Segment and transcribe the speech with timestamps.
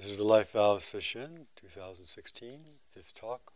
[0.00, 3.52] This is the Life Vow Session 2016, fifth talk.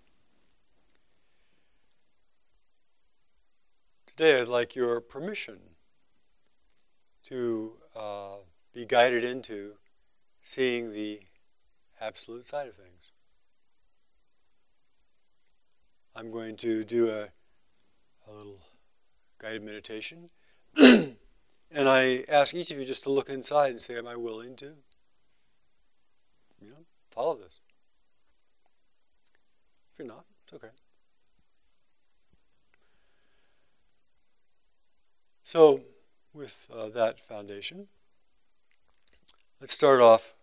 [4.06, 5.60] Today I'd like your permission
[7.28, 8.34] to uh,
[8.74, 9.76] be guided into
[10.42, 11.20] seeing the
[11.98, 13.08] absolute side of things.
[16.14, 17.28] I'm going to do a,
[18.30, 18.60] a little
[19.38, 20.28] guided meditation.
[20.76, 21.16] and
[21.72, 24.74] I ask each of you just to look inside and say, Am I willing to?
[26.64, 27.58] You know, follow this.
[29.92, 30.72] If you're not, it's okay.
[35.44, 35.82] So,
[36.32, 37.88] with uh, that foundation,
[39.60, 40.34] let's start off.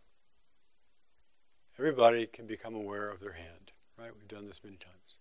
[1.78, 4.12] Everybody can become aware of their hand, right?
[4.16, 5.16] We've done this many times.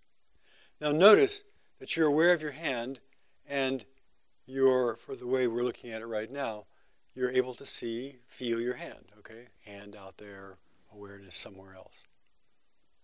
[0.80, 1.44] Now, notice
[1.78, 3.00] that you're aware of your hand
[3.48, 3.86] and
[4.46, 6.66] you're, for the way we're looking at it right now,
[7.14, 9.46] you're able to see, feel your hand, okay?
[9.64, 10.58] Hand out there,
[10.92, 12.04] awareness somewhere else,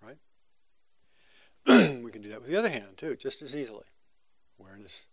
[0.03, 0.19] right?
[2.03, 3.85] we can do that with the other hand too, just as easily.
[4.59, 5.07] Awareness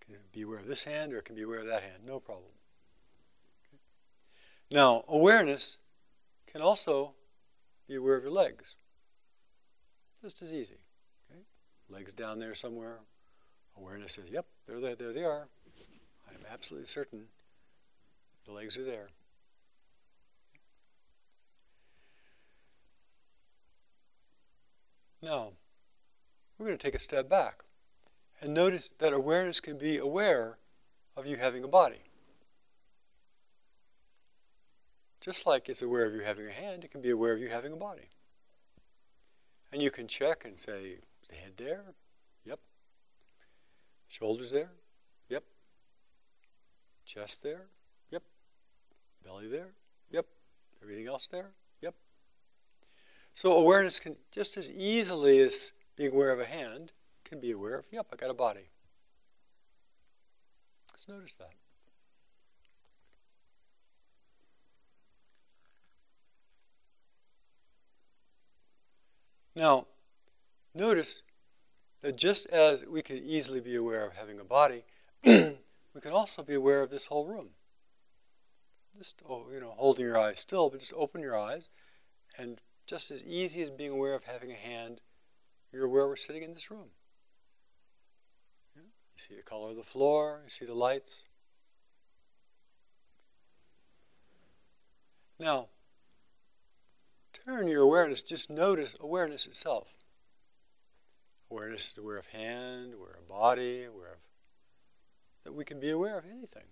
[0.00, 2.20] can be aware of this hand or it can be aware of that hand, no
[2.20, 2.50] problem.
[3.68, 3.80] Okay.
[4.70, 5.76] Now, awareness
[6.46, 7.14] can also
[7.86, 8.76] be aware of your legs,
[10.22, 10.78] just as easy.
[11.30, 11.40] Okay?
[11.88, 12.98] Legs down there somewhere.
[13.76, 15.48] Awareness says, yep, there, there, there they are.
[16.28, 17.26] I'm absolutely certain
[18.44, 19.08] the legs are there.
[25.20, 25.52] Now,
[26.58, 27.64] we're going to take a step back
[28.40, 30.58] and notice that awareness can be aware
[31.16, 32.02] of you having a body.
[35.20, 37.48] Just like it's aware of you having a hand, it can be aware of you
[37.48, 38.10] having a body.
[39.72, 41.82] And you can check and say, the head there?
[42.44, 42.60] Yep.
[44.08, 44.70] Shoulders there?
[45.28, 45.44] Yep.
[47.04, 47.66] Chest there?
[48.10, 48.22] Yep.
[49.24, 49.72] Belly there?
[50.10, 50.26] Yep.
[50.82, 51.50] Everything else there?
[53.38, 56.90] So awareness can just as easily as being aware of a hand
[57.22, 58.70] can be aware of, yep, I got a body.
[60.90, 61.52] Let's notice that.
[69.54, 69.86] Now,
[70.74, 71.22] notice
[72.00, 74.82] that just as we can easily be aware of having a body,
[75.24, 77.50] we can also be aware of this whole room.
[78.98, 81.70] Just, oh, you know, holding your eyes still, but just open your eyes
[82.36, 85.02] and just as easy as being aware of having a hand,
[85.70, 86.88] you're aware we're sitting in this room.
[88.74, 88.82] You
[89.18, 91.24] see the color of the floor, you see the lights.
[95.38, 95.66] Now,
[97.32, 99.88] turn your awareness, just notice awareness itself.
[101.50, 104.18] Awareness is aware of hand, aware of body, aware of
[105.44, 106.64] that we can be aware of anything.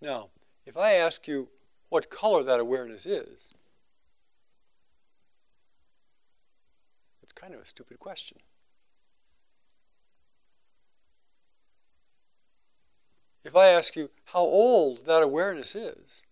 [0.00, 0.30] Now,
[0.66, 1.48] if I ask you,
[1.90, 3.52] what color that awareness is,
[7.22, 8.38] it's kind of a stupid question.
[13.44, 16.22] If I ask you how old that awareness is,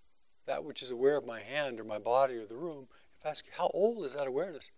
[0.46, 2.86] that which is aware of my hand or my body or the room,
[3.18, 4.70] if I ask you how old is that awareness,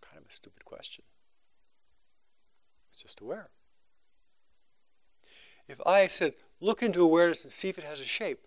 [0.00, 1.04] kind of a stupid question.
[2.92, 3.48] It's just aware.
[5.68, 8.46] If I said, look into awareness and see if it has a shape,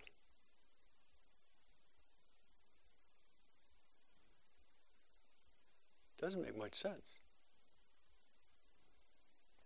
[6.26, 7.20] Doesn't make much sense.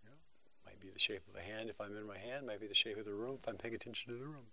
[0.02, 0.16] You know,
[0.66, 2.74] might be the shape of a hand if I'm in my hand, might be the
[2.74, 4.44] shape of the room if I'm paying attention to the room.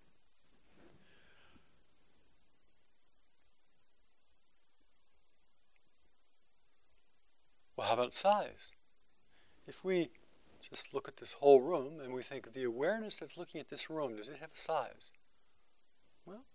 [7.76, 8.72] Well, how about size?
[9.68, 10.12] If we
[10.62, 13.90] just look at this whole room and we think the awareness that's looking at this
[13.90, 15.12] room, does it have a size?
[16.26, 16.46] Well,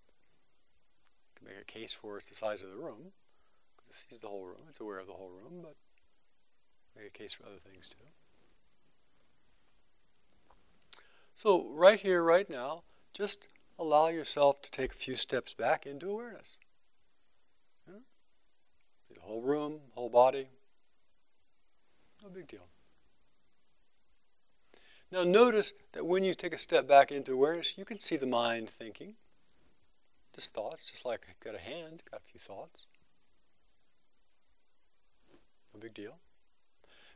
[1.36, 3.12] can make a case for it's the size of the room.
[3.92, 4.62] It sees the whole room.
[4.70, 5.76] It's aware of the whole room, but
[6.96, 7.96] make a case for other things too.
[11.34, 13.48] So right here, right now, just
[13.78, 16.56] allow yourself to take a few steps back into awareness.
[17.86, 17.98] Yeah?
[19.14, 20.48] The whole room, whole body.
[22.22, 22.66] No big deal.
[25.10, 28.26] Now notice that when you take a step back into awareness, you can see the
[28.26, 29.16] mind thinking.
[30.34, 32.86] Just thoughts, just like I've got a hand, got a few thoughts.
[35.74, 36.18] No big deal.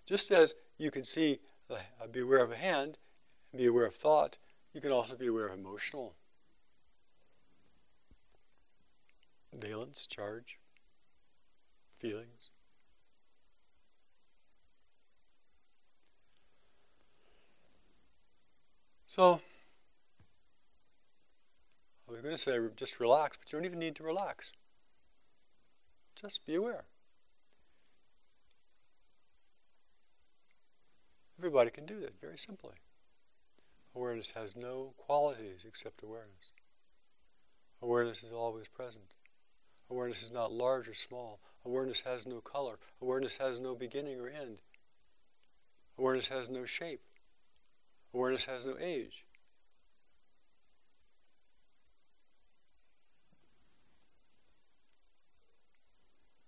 [0.07, 1.77] Just as you can see, uh,
[2.11, 2.99] be aware of a hand,
[3.53, 4.37] and be aware of thought,
[4.73, 6.15] you can also be aware of emotional
[9.53, 10.59] valence, charge,
[11.99, 12.51] feelings.
[19.07, 19.41] So,
[22.07, 24.53] we're going going to say just relax, but you don't even need to relax.
[26.15, 26.85] Just be aware.
[31.39, 32.75] Everybody can do that very simply.
[33.95, 36.53] Awareness has no qualities except awareness.
[37.83, 39.15] Awareness is always present.
[39.91, 41.41] Awareness is not large or small.
[41.65, 42.79] Awareness has no color.
[43.01, 44.61] Awareness has no beginning or end.
[45.99, 47.01] Awareness has no shape.
[48.15, 49.25] Awareness has no age.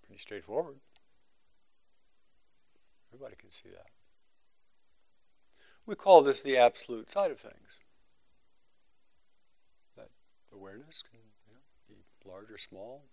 [0.03, 0.77] Pretty straightforward.
[3.13, 3.87] Everybody can see that.
[5.89, 7.79] We call this the absolute side of things.
[9.97, 10.11] That
[10.53, 13.05] awareness can you know, be large or small.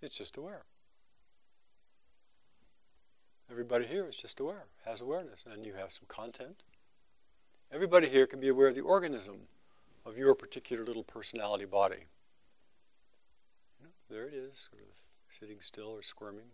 [0.00, 0.64] It's just aware.
[3.48, 6.64] Everybody here is just aware, has awareness, and you have some content.
[7.70, 9.42] Everybody here can be aware of the organism
[10.04, 12.06] of your particular little personality body.
[13.78, 14.96] You know, there it is, sort of
[15.38, 16.46] sitting still or squirming.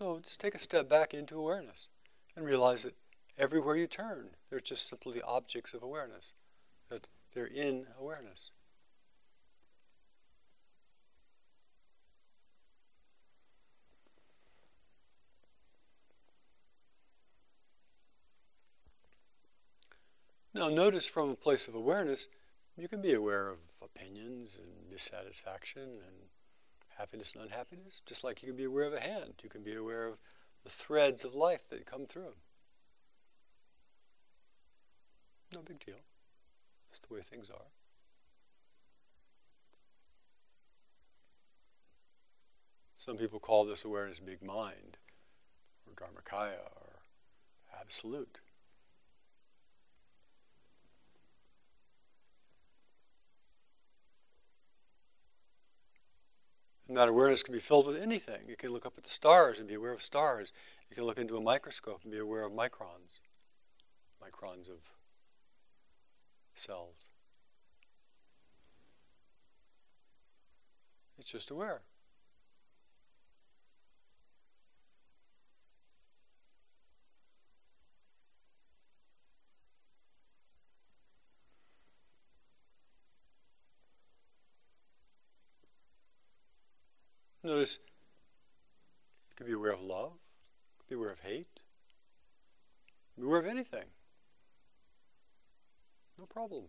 [0.00, 1.88] So just take a step back into awareness
[2.34, 2.94] and realize that
[3.36, 6.32] everywhere you turn, they're just simply objects of awareness,
[6.88, 8.50] that they're in awareness.
[20.54, 22.26] Now, notice from a place of awareness,
[22.74, 26.29] you can be aware of opinions and dissatisfaction and
[26.96, 29.34] happiness and unhappiness, just like you can be aware of a hand.
[29.42, 30.18] You can be aware of
[30.64, 32.34] the threads of life that come through.
[35.54, 36.00] No big deal.
[36.90, 37.70] Just the way things are.
[42.96, 44.98] Some people call this awareness big mind,
[45.86, 47.00] or Dharmakaya, or
[47.80, 48.40] absolute.
[56.90, 58.48] And that awareness can be filled with anything.
[58.48, 60.52] You can look up at the stars and be aware of stars.
[60.90, 63.20] You can look into a microscope and be aware of microns,
[64.20, 64.80] microns of
[66.56, 67.06] cells.
[71.16, 71.82] It's just aware.
[87.42, 87.78] Notice
[89.28, 90.12] you could be aware of love,
[90.88, 91.60] be aware of hate,
[93.16, 93.84] be aware of anything.
[96.18, 96.64] No problem.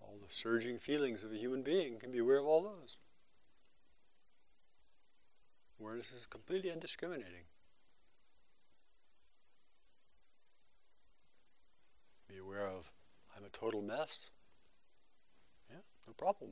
[0.00, 2.96] All the surging feelings of a human being can be aware of all those.
[5.78, 7.44] Awareness is completely undiscriminating.
[12.26, 12.90] Be aware of,
[13.36, 14.30] I'm a total mess.
[15.70, 16.50] Yeah, no problem.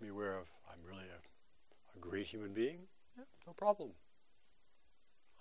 [0.00, 2.78] Be aware of, I'm really a, a great human being.
[3.16, 3.90] Yeah, no problem.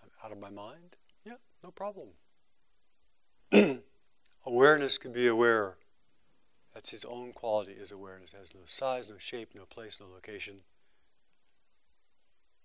[0.02, 0.96] I'm out of my mind.
[1.26, 2.10] Yeah, no problem.
[4.46, 5.76] awareness can be aware.
[6.74, 8.34] That's its own quality is awareness.
[8.34, 10.56] It has no size, no shape, no place, no location.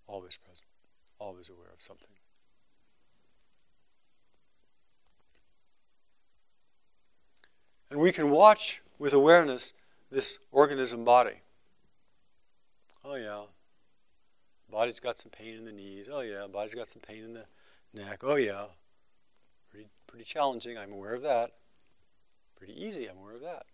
[0.06, 0.66] Always present.
[1.18, 2.11] Always aware of something.
[7.90, 9.73] And we can watch with awareness
[10.11, 11.42] this organism body.
[13.04, 13.42] Oh yeah.
[14.71, 16.09] Body's got some pain in the knees.
[16.11, 16.47] Oh yeah.
[16.47, 17.45] Body's got some pain in the
[17.93, 18.21] neck.
[18.23, 18.67] Oh yeah.
[19.71, 20.79] Pretty, pretty challenging.
[20.79, 21.53] I'm aware of that.
[22.57, 23.07] Pretty easy.
[23.07, 23.65] I'm aware of that.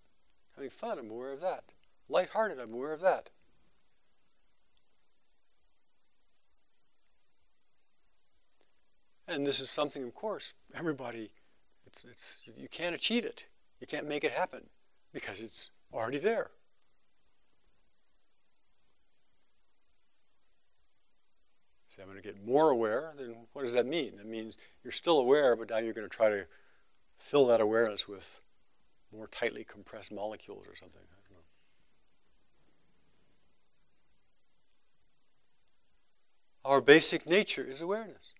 [0.54, 0.98] Having fun.
[0.98, 1.64] I'm aware of that.
[2.08, 2.58] Lighthearted.
[2.58, 3.30] I'm aware of that.
[9.28, 11.32] And this is something, of course, everybody,
[11.84, 13.46] it's, it's, you can't achieve it.
[13.80, 14.68] You can't make it happen
[15.12, 16.50] because it's already there.
[21.96, 24.18] Say, I'm going to get more aware, then what does that mean?
[24.18, 26.46] That means you're still aware, but now you're going to try to
[27.16, 28.40] fill that awareness with
[29.10, 31.00] more tightly compressed molecules or something.
[36.66, 38.32] Our basic nature is awareness.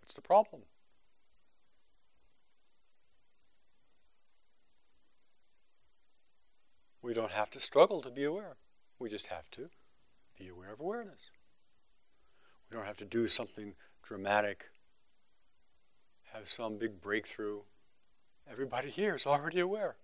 [0.00, 0.62] What's the problem?
[7.02, 8.54] We don't have to struggle to be aware.
[8.98, 9.70] We just have to
[10.38, 11.30] be aware of awareness.
[12.68, 14.70] We don't have to do something dramatic,
[16.32, 17.60] have some big breakthrough.
[18.50, 19.96] Everybody here is already aware.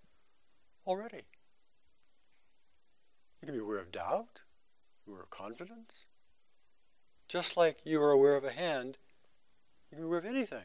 [0.86, 1.22] Already.
[3.40, 4.40] You can be aware of doubt,
[5.06, 6.04] aware of confidence.
[7.28, 8.98] Just like you are aware of a hand,
[9.90, 10.64] you can be aware of anything.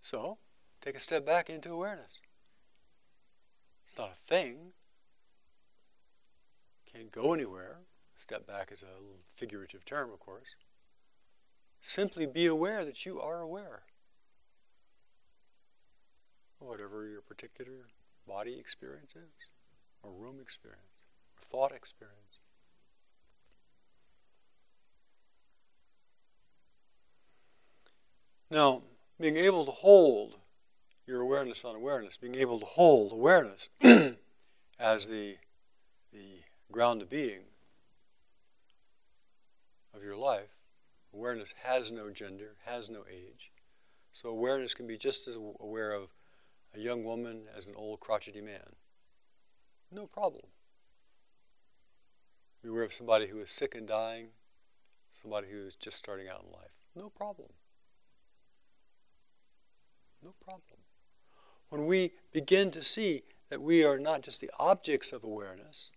[0.00, 0.38] So,
[0.80, 2.20] take a step back into awareness.
[3.84, 4.72] It's not a thing.
[6.94, 7.78] Can't go anywhere.
[8.16, 8.86] Step back is a
[9.34, 10.54] figurative term, of course.
[11.80, 13.82] Simply be aware that you are aware.
[16.58, 17.88] Whatever your particular
[18.26, 19.50] body experience is,
[20.02, 21.04] or room experience,
[21.36, 22.38] or thought experience.
[28.48, 28.82] Now,
[29.18, 30.36] being able to hold
[31.06, 33.70] your awareness on awareness, being able to hold awareness
[34.78, 35.36] as the,
[36.12, 36.41] the
[36.72, 37.42] ground of being
[39.94, 40.56] of your life,
[41.14, 43.52] awareness has no gender, has no age.
[44.12, 46.08] So awareness can be just as aware of
[46.74, 48.76] a young woman as an old crotchety man.
[49.90, 50.44] No problem.
[52.62, 54.28] Be aware of somebody who is sick and dying,
[55.10, 56.72] somebody who is just starting out in life.
[56.96, 57.48] No problem.
[60.22, 60.78] No problem.
[61.68, 65.90] When we begin to see that we are not just the objects of awareness,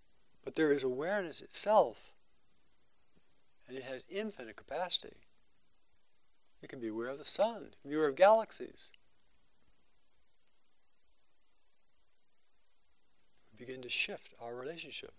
[0.45, 2.13] but there is awareness itself,
[3.67, 5.17] and it has infinite capacity.
[6.61, 8.91] You can be aware of the sun, you can be aware of galaxies.
[13.51, 15.13] We begin to shift our relationship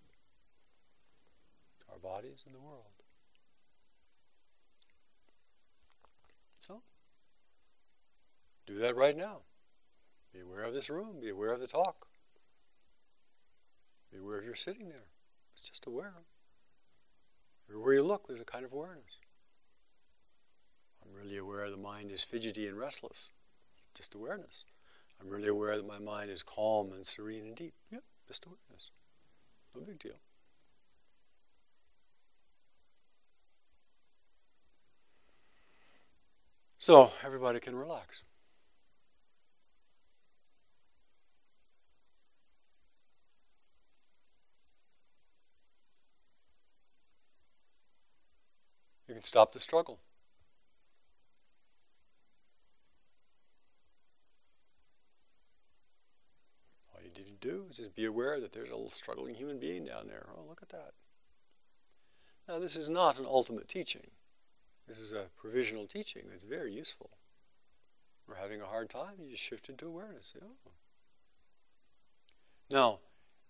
[1.81, 2.85] to our bodies and the world.
[6.67, 6.83] So,
[8.67, 9.39] do that right now.
[10.33, 11.21] Be aware of this room.
[11.21, 12.07] Be aware of the talk.
[14.13, 15.07] Be aware of you're sitting there.
[15.57, 16.13] It's just aware.
[17.69, 19.21] Everywhere you look, there's a kind of awareness.
[21.03, 23.31] I'm really aware the mind is fidgety and restless.
[23.77, 24.65] It's just awareness.
[25.21, 27.75] I'm really aware that my mind is calm and serene and deep.
[27.91, 28.91] Yeah, just awareness.
[29.75, 30.21] No big deal.
[36.79, 38.23] So everybody can relax.
[49.09, 50.01] You can stop the struggle.
[56.93, 59.59] All you need to do is just be aware that there's a little struggling human
[59.59, 60.27] being down there.
[60.37, 60.93] Oh, look at that.
[62.49, 64.09] Now, this is not an ultimate teaching.
[64.89, 66.23] This is a provisional teaching.
[66.33, 67.11] It's very useful.
[68.29, 70.35] We're having a hard time, you just shift into awareness.
[70.43, 70.71] Oh.
[72.69, 72.99] Now,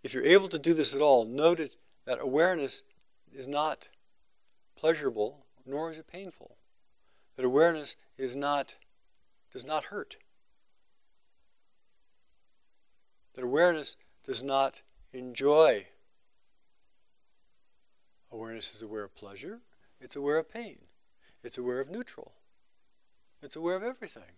[0.03, 1.61] if you're able to do this at all, note
[2.05, 2.83] that awareness
[3.33, 3.89] is not
[4.77, 6.57] pleasurable nor is it painful.
[7.37, 8.77] That awareness is not,
[9.53, 10.17] does not hurt.
[13.35, 14.83] That awareness does not
[15.13, 15.89] enjoy.
[18.33, 19.61] Awareness is aware of pleasure,
[20.01, 20.79] it's aware of pain,
[21.43, 22.33] it's aware of neutral,
[23.43, 24.37] it's aware of everything.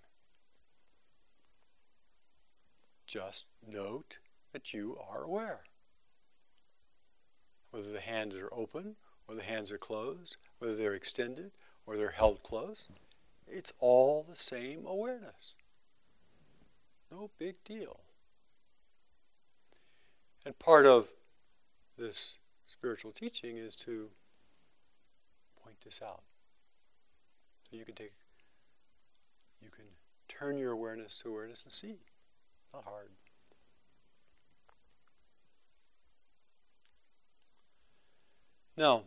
[3.06, 4.18] Just note
[4.52, 5.61] that you are aware.
[7.70, 8.97] Whether the hands are open
[9.28, 11.52] or the hands are closed, whether they're extended
[11.87, 12.88] or they're held close.
[13.47, 15.54] It's all the same awareness.
[17.11, 18.00] No big deal.
[20.44, 21.08] And part of
[21.97, 24.08] this spiritual teaching is to
[25.62, 26.23] point this out.
[27.70, 28.12] So you can take,
[29.61, 29.85] you can
[30.28, 31.97] turn your awareness to awareness and see.
[32.73, 33.08] Not hard.
[38.76, 39.04] Now,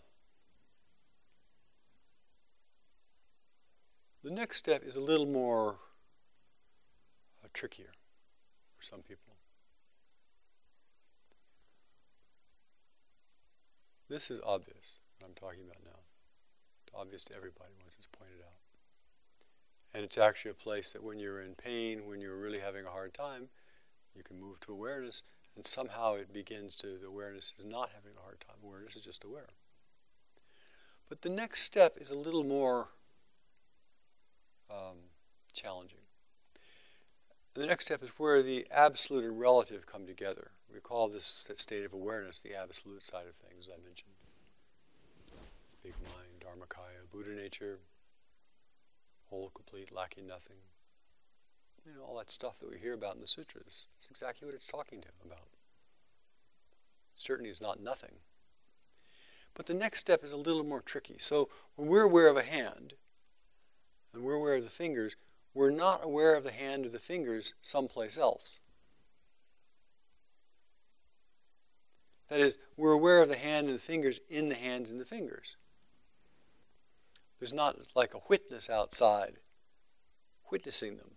[4.24, 5.80] The next step is a little more
[7.44, 7.92] uh, trickier
[8.78, 9.34] for some people.
[14.10, 16.00] This is obvious, what I'm talking about now.
[16.86, 18.60] It's obvious to everybody once it's pointed out.
[19.94, 22.90] And it's actually a place that when you're in pain, when you're really having a
[22.90, 23.48] hard time,
[24.16, 25.24] you can move to awareness,
[25.56, 28.58] and somehow it begins to, the awareness is not having a hard time.
[28.64, 29.48] Awareness is just aware.
[31.10, 32.90] But the next step is a little more
[34.72, 34.98] um,
[35.54, 36.00] challenging.
[37.54, 40.52] The next step is where the absolute and relative come together.
[40.74, 44.12] We call this state of awareness the absolute side of things, I mentioned.
[45.84, 47.80] Big mind, Dharmakaya, Buddha nature,
[49.30, 50.58] whole, complete, lacking nothing.
[51.86, 53.88] You know, all that stuff that we hear about in the sutras.
[53.98, 55.48] It's exactly what it's talking to about.
[57.16, 58.16] Certainty is not nothing.
[59.54, 61.16] But the next step is a little more tricky.
[61.18, 62.94] So when we're aware of a hand,
[64.14, 65.16] and we're aware of the fingers,
[65.54, 68.60] we're not aware of the hand or the fingers someplace else.
[72.30, 75.06] That is, we're aware of the hand and the fingers in the hands and the
[75.06, 75.58] fingers.
[77.40, 79.34] There's not like a witness outside
[80.52, 81.12] witnessing them.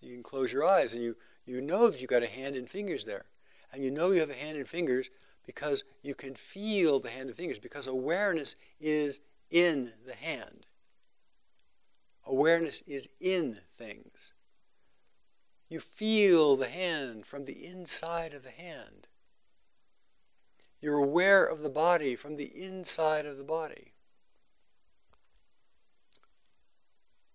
[0.00, 2.70] You can close your eyes and you, you know that you've got a hand and
[2.70, 3.24] fingers there.
[3.72, 5.10] And you know you have a hand and fingers
[5.44, 10.66] because you can feel the hand and fingers, because awareness is in the hand.
[12.28, 14.32] Awareness is in things.
[15.70, 19.08] You feel the hand from the inside of the hand.
[20.82, 23.92] You're aware of the body from the inside of the body.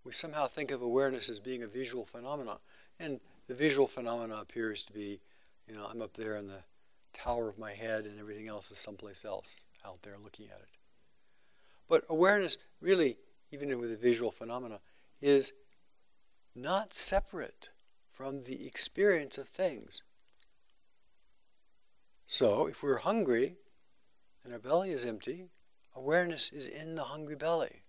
[0.03, 2.59] We somehow think of awareness as being a visual phenomenon,
[2.99, 5.19] and the visual phenomena appears to be,
[5.67, 6.63] you know, I'm up there in the
[7.13, 10.69] tower of my head and everything else is someplace else out there looking at it.
[11.87, 13.17] But awareness, really,
[13.53, 14.79] even with the visual phenomena,
[15.21, 15.53] is
[16.55, 17.69] not separate
[18.11, 20.03] from the experience of things.
[22.25, 23.55] So, if we're hungry
[24.43, 25.49] and our belly is empty,
[25.95, 27.83] awareness is in the hungry belly.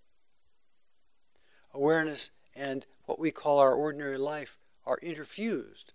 [1.73, 5.87] Awareness and what we call our ordinary life are interfused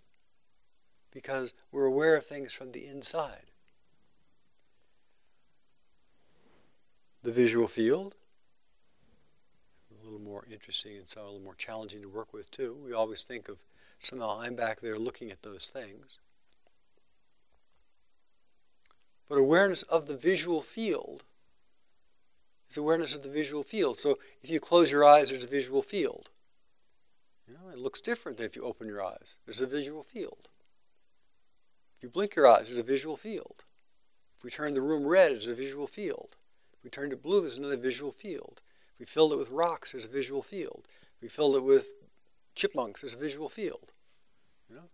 [1.12, 3.50] because we're aware of things from the inside.
[7.22, 8.14] The visual field,
[10.10, 12.76] little more interesting and so a little more challenging to work with too.
[12.84, 13.58] We always think of
[13.98, 16.18] somehow I'm back there looking at those things.
[19.28, 21.24] But awareness of the visual field
[22.68, 23.98] is awareness of the visual field.
[23.98, 26.30] So if you close your eyes, there's a visual field.
[27.46, 29.36] You know, it looks different than if you open your eyes.
[29.44, 30.48] There's a visual field.
[31.96, 33.64] If you blink your eyes, there's a visual field.
[34.38, 36.36] If we turn the room red, there's a visual field.
[36.72, 38.62] If we turn it blue, there's another visual field.
[39.00, 40.86] We filled it with rocks, there's a visual field.
[41.22, 41.94] We filled it with
[42.54, 43.92] chipmunks, there's a visual field.
[44.68, 44.90] You know?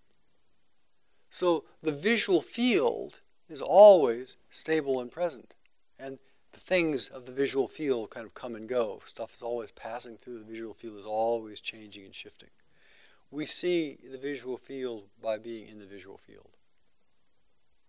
[1.29, 5.55] So the visual field is always stable and present.
[5.99, 6.21] And
[6.53, 9.03] the things of the visual field kind of come and go.
[9.05, 12.51] Stuff is always passing through the visual field, is always changing and shifting.
[13.33, 16.57] We see the visual field by being in the visual field.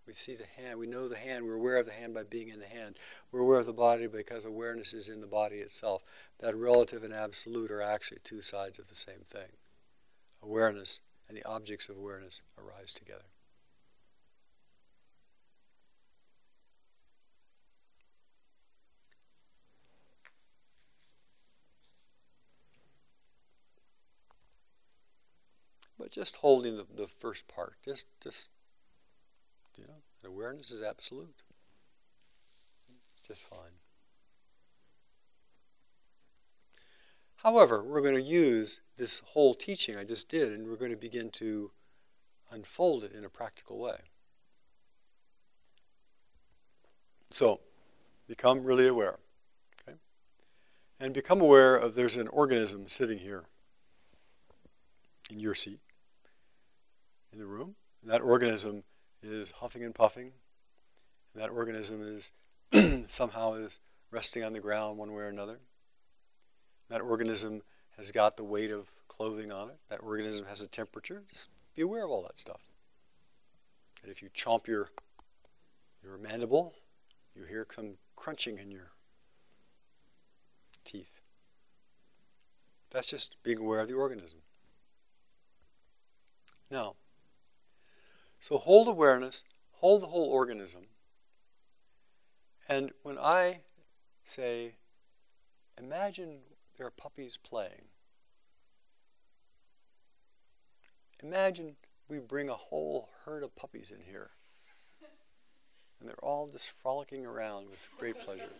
[0.07, 2.47] We see the hand, we know the hand, we're aware of the hand by being
[2.47, 2.97] in the hand.
[3.29, 6.01] We're aware of the body because awareness is in the body itself.
[6.39, 9.49] That relative and absolute are actually two sides of the same thing.
[10.41, 13.25] Awareness and the objects of awareness arise together.
[25.99, 28.51] But just holding the, the first part, just just
[29.77, 31.43] you know, awareness is absolute.
[33.27, 33.77] Just fine.
[37.37, 40.97] However, we're going to use this whole teaching I just did and we're going to
[40.97, 41.71] begin to
[42.51, 43.97] unfold it in a practical way.
[47.29, 47.59] So,
[48.27, 49.19] become really aware.
[49.81, 49.97] Okay?
[50.99, 53.43] And become aware of there's an organism sitting here
[55.29, 55.81] in your seat
[57.31, 57.75] in the room.
[58.01, 58.83] And that organism
[59.21, 60.31] is huffing and puffing.
[61.33, 62.31] And that organism is
[63.07, 63.79] somehow is
[64.11, 65.59] resting on the ground one way or another.
[66.89, 67.61] That organism
[67.97, 69.77] has got the weight of clothing on it.
[69.89, 71.23] That organism has a temperature.
[71.31, 72.61] Just be aware of all that stuff.
[74.01, 74.91] And if you chomp your
[76.03, 76.73] your mandible,
[77.35, 78.91] you hear some crunching in your
[80.85, 81.19] teeth.
[82.91, 84.39] That's just being aware of the organism.
[86.71, 86.95] Now,
[88.39, 90.83] so hold awareness, hold the whole organism.
[92.69, 93.59] And when I
[94.23, 94.75] say,
[95.79, 96.39] imagine
[96.77, 97.85] there are puppies playing.
[101.23, 101.75] Imagine
[102.07, 104.29] we bring a whole herd of puppies in here.
[105.99, 108.51] And they're all just frolicking around with great pleasure.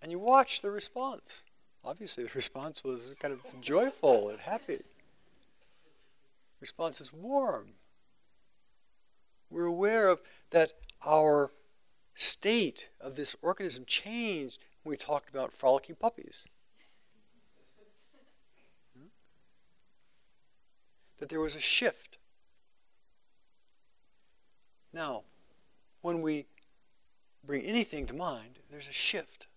[0.00, 1.42] And you watch the response.
[1.84, 4.82] Obviously, the response was kind of joyful and happy.
[6.60, 7.74] Response is warm.
[9.50, 10.72] We're aware of that
[11.04, 11.52] our
[12.14, 16.46] state of this organism changed when we talked about frolicking puppies.
[21.18, 22.18] That there was a shift.
[24.92, 25.24] Now,
[26.00, 26.46] when we
[27.44, 29.47] bring anything to mind, there's a shift.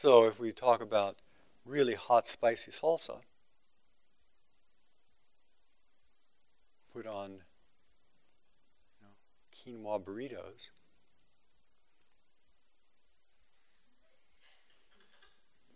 [0.00, 1.16] So if we talk about
[1.66, 3.16] really hot, spicy salsa,
[6.90, 7.42] put on
[8.96, 10.70] you know, quinoa burritos,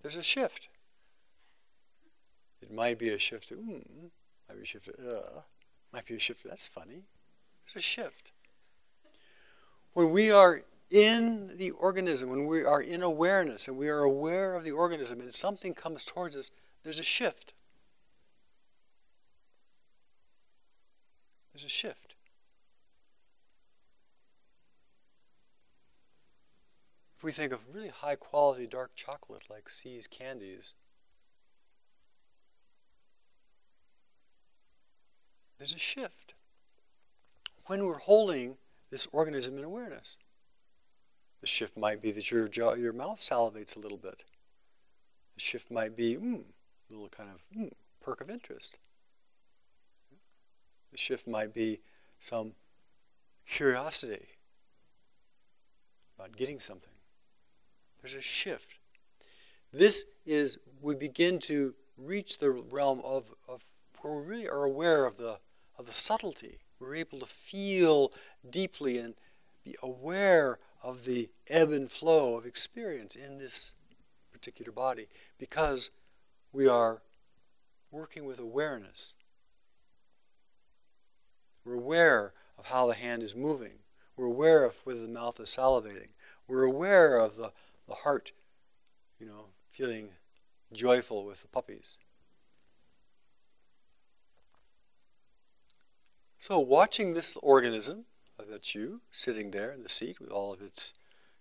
[0.00, 0.70] there's a shift.
[2.62, 4.10] It might be a shift to, mm,
[4.48, 5.40] might be a shift to, uh,
[5.92, 7.02] might be a shift to, that's funny.
[7.66, 8.32] There's a shift.
[9.92, 14.55] When we are in the organism, when we are in awareness and we are aware
[14.55, 16.51] of the organism and something comes towards us,
[16.83, 17.55] there's a shift.
[21.53, 22.16] There's a shift.
[27.16, 30.75] If we think of really high quality dark chocolate like See's candies,
[35.59, 36.35] there's a shift.
[37.66, 38.59] When we're holding
[38.90, 40.18] this organism in awareness,
[41.44, 44.24] the shift might be that your jaw, your mouth salivates a little bit.
[45.35, 48.78] The shift might be, mm, a little kind of mm, perk of interest.
[50.90, 51.80] The shift might be
[52.18, 52.52] some
[53.46, 54.24] curiosity
[56.18, 56.94] about getting something.
[58.00, 58.78] There's a shift.
[59.70, 63.62] This is, we begin to reach the realm of, of
[64.00, 65.40] where we really are aware of the,
[65.78, 66.61] of the subtlety.
[66.80, 68.12] We're able to feel
[68.48, 69.12] deeply and
[69.62, 73.73] be aware of the ebb and flow of experience in this
[74.31, 75.90] particular body because
[76.53, 77.01] we are
[77.90, 79.14] working with awareness.
[81.64, 83.79] We're aware of how the hand is moving.
[84.14, 86.11] We're aware of whether the mouth is salivating.
[86.47, 87.53] We're aware of the,
[87.88, 88.33] the heart,
[89.18, 90.11] you know, feeling
[90.70, 91.97] joyful with the puppies.
[96.38, 98.05] So, watching this organism,
[98.38, 100.92] that's you, sitting there in the seat with all of its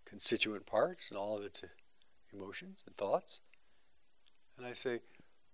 [0.06, 1.63] constituent parts and all of its
[2.34, 3.39] emotions and thoughts,
[4.58, 4.99] and I say,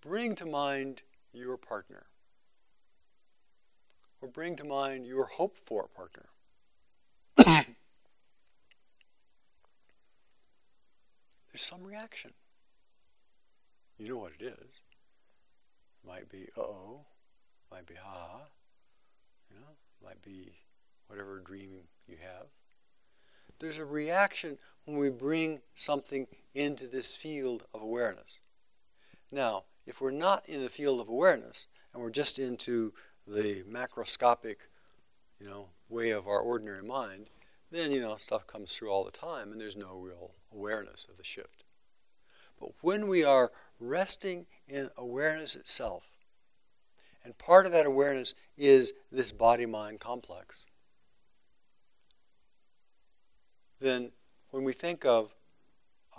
[0.01, 2.07] bring to mind your partner.
[4.21, 6.25] Or bring to mind your hope for partner.
[7.37, 7.65] There's
[11.55, 12.31] some reaction.
[13.97, 14.81] You know what it is.
[16.03, 17.05] It might be, uh oh,
[17.71, 18.41] might be, ha,
[19.49, 20.51] you know, might be
[21.09, 22.47] whatever dream you have.
[23.59, 28.39] There's a reaction when we bring something into this field of awareness.
[29.31, 32.93] Now, if we're not in the field of awareness and we're just into
[33.27, 34.57] the macroscopic,
[35.39, 37.27] you know, way of our ordinary mind,
[37.71, 41.17] then you know stuff comes through all the time and there's no real awareness of
[41.17, 41.63] the shift.
[42.59, 46.03] But when we are resting in awareness itself,
[47.23, 50.65] and part of that awareness is this body mind complex,
[53.79, 54.11] then
[54.51, 55.33] when we think of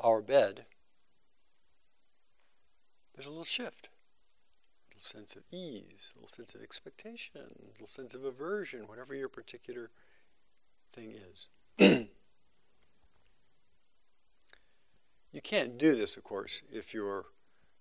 [0.03, 0.65] our bed,
[3.15, 3.89] there's a little shift.
[4.91, 8.87] A little sense of ease, a little sense of expectation, a little sense of aversion,
[8.87, 9.91] whatever your particular
[10.93, 11.49] thing is.
[15.33, 17.27] you can't do this, of course, if you're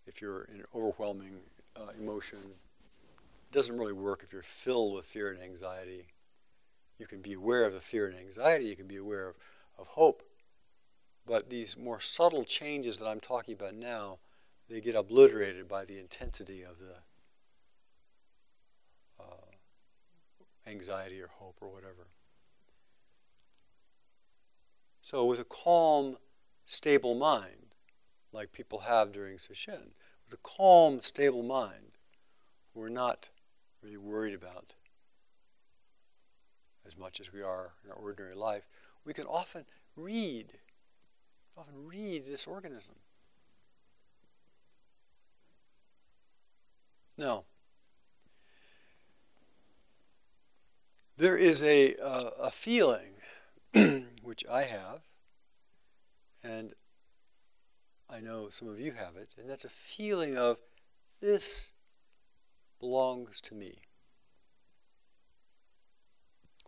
[0.08, 1.40] if you're in overwhelming
[1.76, 2.40] uh, emotion.
[2.42, 6.08] It doesn't really work if you're filled with fear and anxiety.
[6.98, 8.66] You can be aware of the fear and anxiety.
[8.66, 9.36] You can be aware of,
[9.80, 10.24] of hope.
[11.26, 14.20] But these more subtle changes that I'm talking about now
[14.70, 16.94] they get obliterated by the intensity of the
[19.20, 19.50] uh,
[20.68, 22.08] anxiety or hope or whatever.
[25.02, 26.18] So, with a calm,
[26.68, 27.74] stable mind,
[28.32, 29.94] like people have during Sesshin,
[30.26, 31.98] with a calm, stable mind,
[32.76, 33.30] we're not
[33.82, 34.76] really worried about
[36.86, 38.68] as much as we are in our ordinary life.
[39.10, 40.54] We can often read,
[41.58, 42.94] often read this organism.
[47.18, 47.46] Now,
[51.18, 53.14] there is a, uh, a feeling
[54.22, 55.00] which I have,
[56.44, 56.76] and
[58.12, 60.58] I know some of you have it, and that's a feeling of
[61.20, 61.72] this
[62.80, 63.80] belongs to me.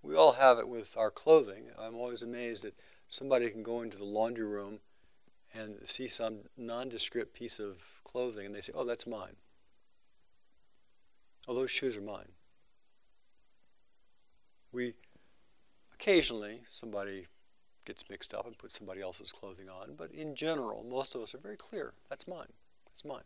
[0.04, 1.66] We all have it with our clothing.
[1.78, 2.76] I'm always amazed that
[3.08, 4.80] somebody can go into the laundry room
[5.54, 9.36] and see some nondescript piece of clothing and they say, oh, that's mine.
[11.48, 12.30] Oh, those shoes are mine.
[14.72, 14.94] We
[15.94, 17.28] occasionally somebody
[17.86, 21.36] gets mixed up and puts somebody else's clothing on, but in general, most of us
[21.36, 21.94] are very clear.
[22.10, 22.54] That's mine.
[22.86, 23.24] That's mine.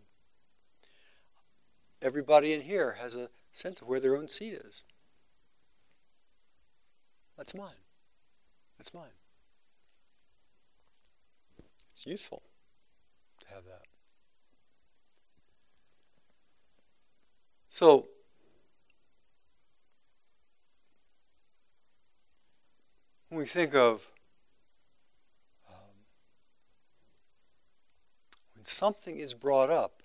[2.02, 4.84] Everybody in here has a sense of where their own seat is.
[7.38, 7.82] That's mine.
[8.78, 9.10] That's mine.
[11.92, 12.42] It's useful
[13.40, 13.84] to have that.
[17.70, 18.08] So,
[23.30, 24.08] when we think of
[25.68, 25.76] um,
[28.56, 30.02] when something is brought up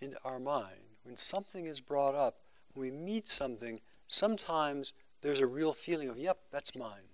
[0.00, 2.38] into our mind, when something is brought up,
[2.74, 4.92] when we meet something, sometimes
[5.22, 7.08] there's a real feeling of, yep, that's mine.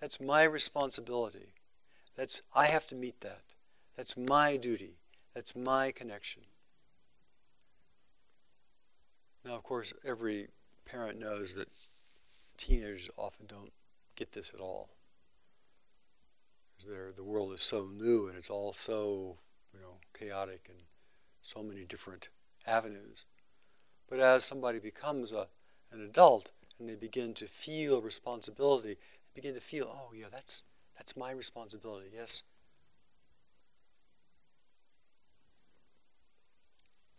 [0.00, 1.54] That's my responsibility.
[2.16, 3.42] That's I have to meet that.
[3.96, 4.98] That's my duty.
[5.34, 6.42] That's my connection.
[9.44, 10.48] Now, of course, every
[10.84, 11.68] parent knows that
[12.56, 13.72] teenagers often don't
[14.16, 14.90] get this at all.
[16.84, 19.38] The world is so new and it's all so,
[19.74, 20.78] you know, chaotic and
[21.42, 22.28] so many different
[22.66, 23.24] avenues.
[24.08, 25.48] But as somebody becomes a,
[25.92, 30.62] an adult and they begin to feel responsibility, they begin to feel, oh yeah, that's
[30.96, 32.08] that's my responsibility.
[32.14, 32.42] Yes.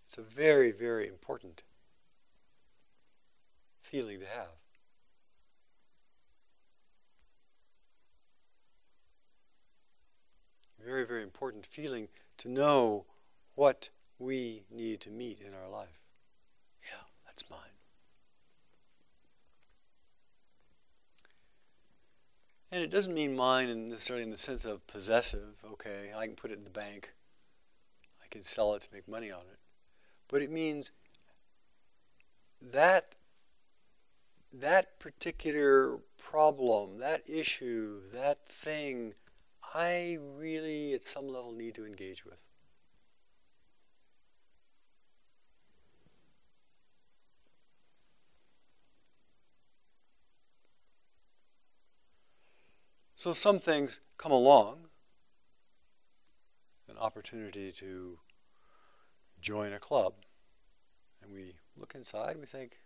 [0.06, 1.62] It's a very, very important
[3.82, 4.50] feeling to have.
[10.84, 12.08] Very, very important feeling
[12.40, 13.06] to know
[13.56, 16.00] what we need to meet in our life.
[16.84, 17.69] Yeah, that's mine.
[22.72, 26.52] And it doesn't mean mine necessarily in the sense of possessive, okay, I can put
[26.52, 27.14] it in the bank,
[28.24, 29.60] I can sell it to make money on it.
[30.28, 30.92] But it means
[32.62, 33.16] that
[34.54, 39.14] that particular problem, that issue, that thing,
[39.74, 42.46] I really at some level need to engage with.
[53.20, 54.86] So some things come along,
[56.88, 58.18] an opportunity to
[59.42, 60.14] join a club,
[61.22, 62.80] and we look inside, we think,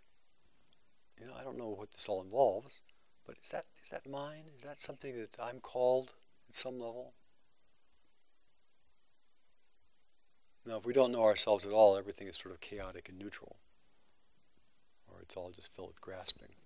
[1.20, 2.80] you know, I don't know what this all involves,
[3.24, 4.46] but is that is that mine?
[4.56, 6.14] Is that something that I'm called
[6.48, 7.12] at some level?
[10.66, 13.54] Now, if we don't know ourselves at all, everything is sort of chaotic and neutral,
[15.06, 16.56] or it's all just filled with grasping.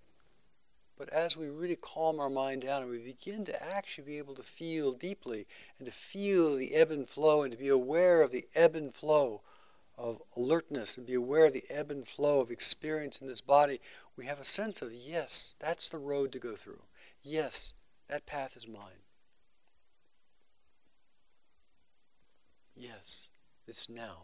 [0.99, 4.35] But as we really calm our mind down and we begin to actually be able
[4.35, 8.31] to feel deeply and to feel the ebb and flow and to be aware of
[8.31, 9.41] the ebb and flow
[9.97, 13.79] of alertness and be aware of the ebb and flow of experience in this body,
[14.17, 16.81] we have a sense of, yes, that's the road to go through.
[17.23, 17.71] Yes,
[18.09, 19.03] that path is mine.
[22.75, 23.29] Yes,
[23.65, 24.23] it's now.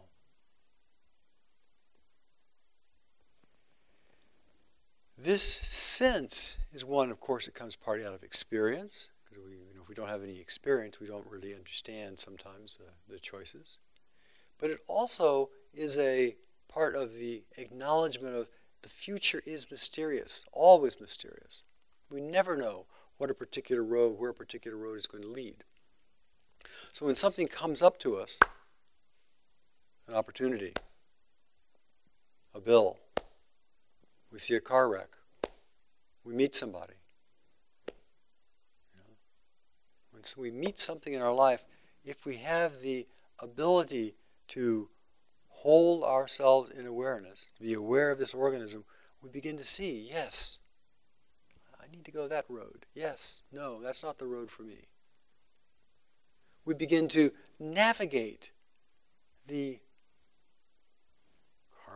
[5.18, 9.74] This sense is one, of course, that comes partly out of experience, because we, you
[9.74, 13.78] know, if we don't have any experience, we don't really understand sometimes the, the choices.
[14.58, 16.36] But it also is a
[16.68, 18.48] part of the acknowledgement of
[18.82, 21.62] the future is mysterious, always mysterious.
[22.10, 22.84] We never know
[23.16, 25.64] what a particular road, where a particular road is going to lead.
[26.92, 28.38] So when something comes up to us,
[30.06, 30.74] an opportunity,
[32.54, 32.98] a bill,
[34.36, 35.16] we see a car wreck.
[36.22, 36.92] We meet somebody.
[38.92, 39.14] You know?
[40.10, 41.64] When we meet something in our life,
[42.04, 43.06] if we have the
[43.38, 44.14] ability
[44.48, 44.90] to
[45.48, 48.84] hold ourselves in awareness, to be aware of this organism,
[49.22, 50.58] we begin to see, yes,
[51.80, 52.84] I need to go that road.
[52.94, 54.88] Yes, no, that's not the road for me.
[56.66, 58.50] We begin to navigate
[59.46, 59.78] the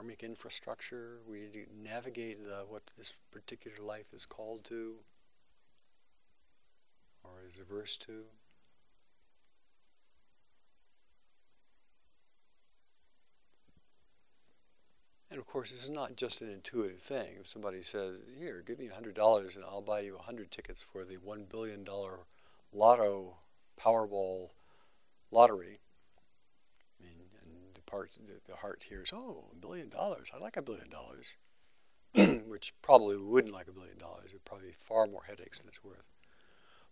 [0.01, 1.19] karmic infrastructure.
[1.29, 1.49] We
[1.83, 4.95] navigate the, what this particular life is called to
[7.23, 8.23] or is averse to.
[15.31, 17.37] And of course, this is not just an intuitive thing.
[17.39, 21.17] If somebody says, Here, give me $100 and I'll buy you 100 tickets for the
[21.17, 21.87] $1 billion
[22.73, 23.37] lotto
[23.79, 24.49] Powerball
[25.31, 25.79] lottery,
[27.91, 30.31] parts, the, the heart hears, oh, a billion dollars.
[30.35, 31.35] I like a billion dollars.
[32.47, 34.31] Which probably wouldn't like a billion dollars.
[34.31, 36.11] It would probably be far more headaches than it's worth.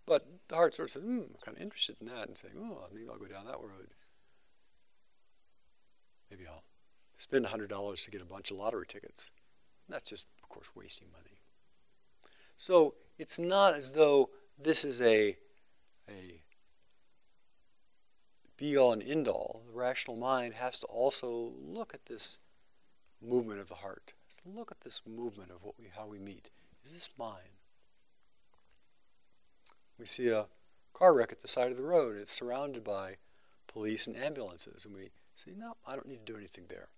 [0.06, 2.54] But the heart sort of says, hmm, I'm kind of interested in that and saying,
[2.58, 3.88] oh, maybe I'll go down that road.
[6.30, 6.64] Maybe I'll
[7.18, 9.30] spend $100 to get a bunch of lottery tickets.
[9.86, 11.40] And that's just, of course, wasting money.
[12.56, 15.36] So it's not as though this is a,
[16.08, 16.42] a
[18.58, 22.36] be all and end all, the rational mind has to also look at this
[23.22, 24.12] movement of the heart.
[24.44, 26.50] Look at this movement of what we, how we meet.
[26.84, 27.56] Is this mine?
[29.98, 30.46] We see a
[30.92, 32.16] car wreck at the side of the road.
[32.16, 33.16] It's surrounded by
[33.66, 36.88] police and ambulances, and we say, no, I don't need to do anything there.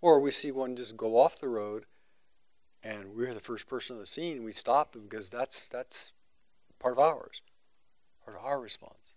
[0.00, 1.86] Or we see one just go off the road,
[2.84, 4.44] and we're the first person on the scene.
[4.44, 6.12] We stop because that's that's
[6.78, 7.42] part of ours,
[8.24, 9.12] part of our response.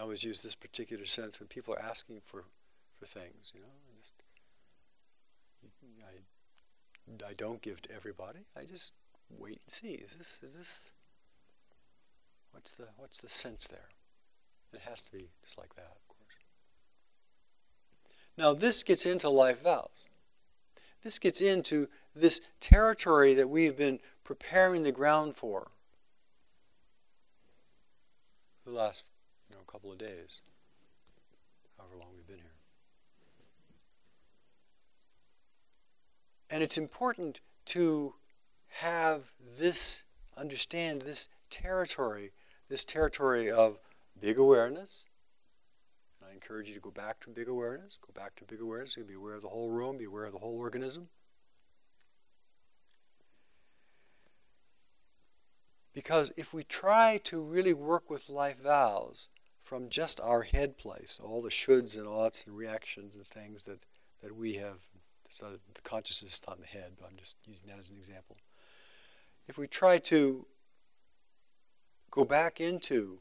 [0.00, 2.44] Always use this particular sense when people are asking for,
[2.94, 3.66] for things, you know.
[3.66, 4.12] I just
[7.24, 8.40] I, I don't give to everybody.
[8.56, 8.92] I just
[9.30, 9.94] wait and see.
[9.94, 10.90] Is this is this
[12.52, 13.88] what's the what's the sense there?
[14.72, 16.34] It has to be just like that, of course.
[18.36, 20.04] Now this gets into life vows.
[21.02, 25.68] This gets into this territory that we've been preparing the ground for
[28.64, 29.04] the last
[29.76, 30.40] couple of days,
[31.76, 32.54] however long we've been here.
[36.48, 38.14] And it's important to
[38.68, 42.32] have this, understand this territory,
[42.70, 43.78] this territory of
[44.18, 45.04] big awareness.
[46.22, 48.96] And I encourage you to go back to big awareness, go back to big awareness.
[48.96, 51.08] You be aware of the whole room, be aware of the whole organism.
[55.92, 59.28] Because if we try to really work with life vows
[59.66, 63.84] from just our head place, all the shoulds and oughts and reactions and things that,
[64.22, 64.78] that we have,
[65.74, 68.36] the consciousness is the head, but I'm just using that as an example.
[69.48, 70.46] If we try to
[72.12, 73.18] go back into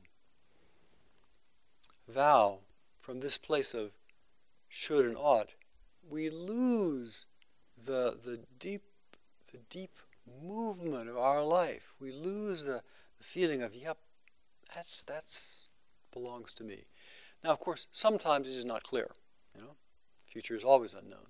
[2.07, 2.59] vow
[3.01, 3.93] from this place of
[4.69, 5.55] should and ought,
[6.07, 7.25] we lose
[7.75, 8.83] the, the deep
[9.51, 9.97] the deep
[10.43, 11.93] movement of our life.
[11.99, 12.81] We lose the,
[13.17, 13.97] the feeling of, yep,
[14.75, 15.64] that's that's
[16.15, 16.85] belongs to me.
[17.43, 19.11] Now, of course, sometimes it is not clear.
[19.53, 19.75] You know,
[20.25, 21.27] future is always unknown.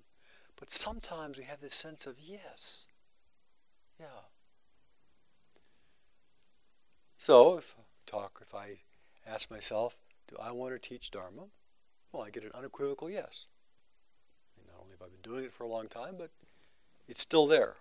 [0.58, 2.84] But sometimes we have this sense of yes,
[4.00, 4.24] yeah.
[7.18, 8.78] So, if I talk, if I
[9.26, 9.96] ask myself,
[10.28, 11.48] do I want to teach Dharma?
[12.12, 13.46] Well, I get an unequivocal yes.
[14.66, 16.30] not only have I been doing it for a long time, but
[17.06, 17.76] it's still there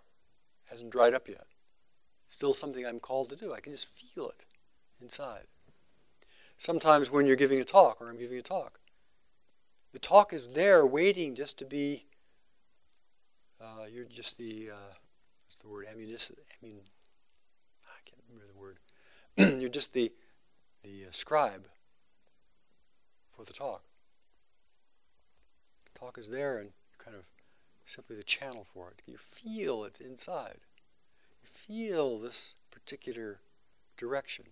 [0.65, 1.48] hasn't dried up yet.
[2.24, 3.54] It's still something I'm called to do.
[3.54, 4.46] I can just feel it
[5.02, 5.46] inside.
[6.58, 8.80] Sometimes when you're giving a talk, or I'm giving a talk,
[9.94, 12.06] the talk is there waiting just to be,
[13.62, 14.94] uh, you're just the, uh,
[15.46, 16.80] what's the word, ammunition, I mean,
[17.86, 18.80] I can't remember the word.
[19.62, 20.12] you're just the,
[20.84, 21.68] the uh, scribe
[23.36, 23.84] for the talk.
[25.86, 27.24] The talk is there and kind of
[27.86, 29.02] simply the channel for it.
[29.06, 30.60] You feel it's inside.
[31.44, 33.39] You feel this particular
[33.98, 34.46] direction.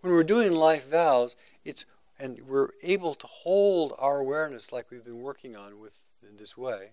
[0.00, 1.84] When we're doing life vows, it's
[2.20, 6.56] and we're able to hold our awareness like we've been working on with in this
[6.56, 6.90] way,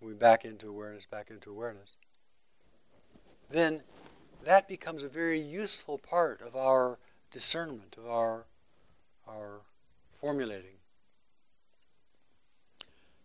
[0.00, 1.96] we back into awareness, back into awareness,
[3.50, 3.82] then
[4.44, 6.98] that becomes a very useful part of our
[7.30, 8.46] discernment, of our
[9.28, 9.60] our
[10.20, 10.78] formulating.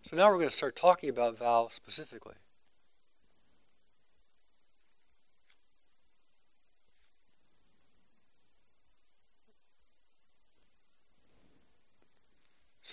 [0.02, 2.36] So now we're going to start talking about vow specifically.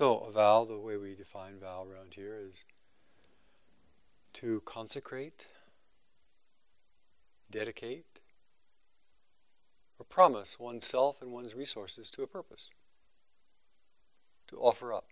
[0.00, 2.64] So, a vow, the way we define vow around here is
[4.32, 5.48] to consecrate,
[7.50, 8.22] dedicate,
[9.98, 12.70] or promise oneself and one's resources to a purpose,
[14.48, 15.08] to offer up.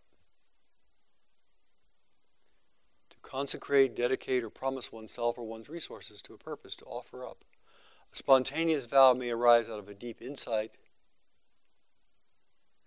[3.11, 7.45] To consecrate, dedicate, or promise oneself or one's resources to a purpose, to offer up.
[8.11, 10.79] A spontaneous vow may arise out of a deep insight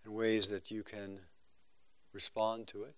[0.04, 1.20] in ways that you can
[2.14, 2.96] respond to it.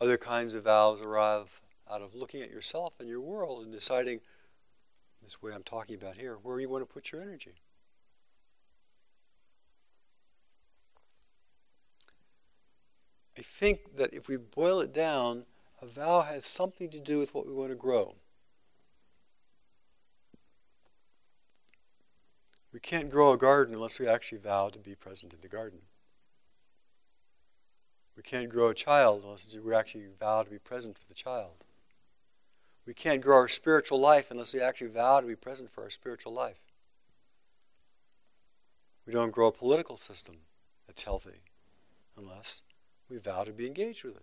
[0.00, 4.20] Other kinds of vows arrive out of looking at yourself and your world and deciding,
[5.22, 7.54] this way I'm talking about here, where you want to put your energy.
[13.36, 15.44] I think that if we boil it down,
[15.82, 18.16] a vow has something to do with what we want to grow.
[22.72, 25.80] We can't grow a garden unless we actually vow to be present in the garden.
[28.16, 31.64] We can't grow a child unless we actually vow to be present for the child.
[32.86, 35.90] We can't grow our spiritual life unless we actually vow to be present for our
[35.90, 36.60] spiritual life.
[39.06, 40.36] We don't grow a political system
[40.86, 41.40] that's healthy
[42.16, 42.62] unless
[43.08, 44.22] we vow to be engaged with it.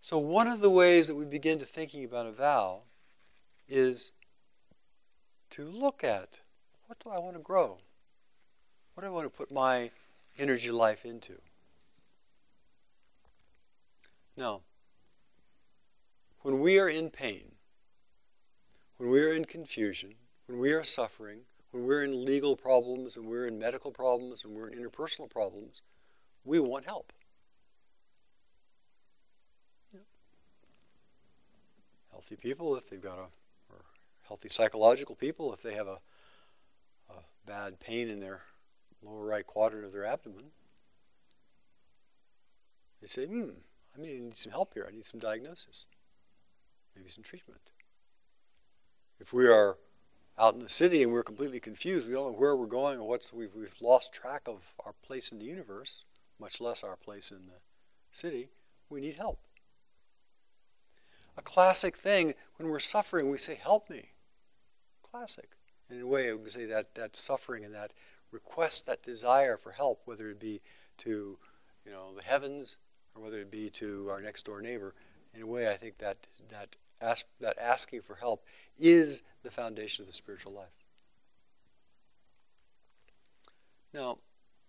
[0.00, 2.82] So, one of the ways that we begin to thinking about a vow
[3.66, 4.12] is
[5.54, 6.40] to look at
[6.86, 7.78] what do I want to grow?
[8.94, 9.90] What do I want to put my
[10.38, 11.34] energy life into?
[14.36, 14.62] Now,
[16.42, 17.52] when we are in pain,
[18.96, 20.14] when we are in confusion,
[20.46, 21.40] when we are suffering,
[21.70, 25.82] when we're in legal problems, and we're in medical problems, and we're in interpersonal problems,
[26.44, 27.12] we want help.
[32.10, 33.26] healthy people, if they've got a,
[34.28, 36.00] healthy psychological people, if they have a,
[37.10, 38.40] a bad pain in their
[39.02, 40.46] lower right quadrant of their abdomen,
[43.00, 43.50] they say, hmm,
[43.96, 44.86] I may need some help here.
[44.88, 45.86] I need some diagnosis,
[46.96, 47.60] maybe some treatment.
[49.20, 49.76] If we are
[50.38, 53.06] out in the city and we're completely confused, we don't know where we're going or
[53.06, 56.04] what's, we've, we've lost track of our place in the universe,
[56.40, 57.60] much less our place in the
[58.10, 58.48] city,
[58.88, 59.38] we need help.
[61.36, 64.10] A classic thing when we're suffering, we say, Help me.
[65.14, 65.48] Classic.
[65.88, 67.92] And in a way, I would say that, that suffering and that
[68.32, 70.60] request, that desire for help, whether it be
[70.98, 71.38] to
[71.86, 72.78] you know, the heavens
[73.14, 74.92] or whether it be to our next door neighbor,
[75.32, 78.44] in a way, I think that, that, ask, that asking for help
[78.76, 80.84] is the foundation of the spiritual life.
[83.92, 84.18] Now,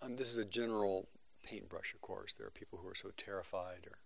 [0.04, 1.08] um, this is a general
[1.42, 2.36] paintbrush, of course.
[2.36, 3.98] There are people who are so terrified or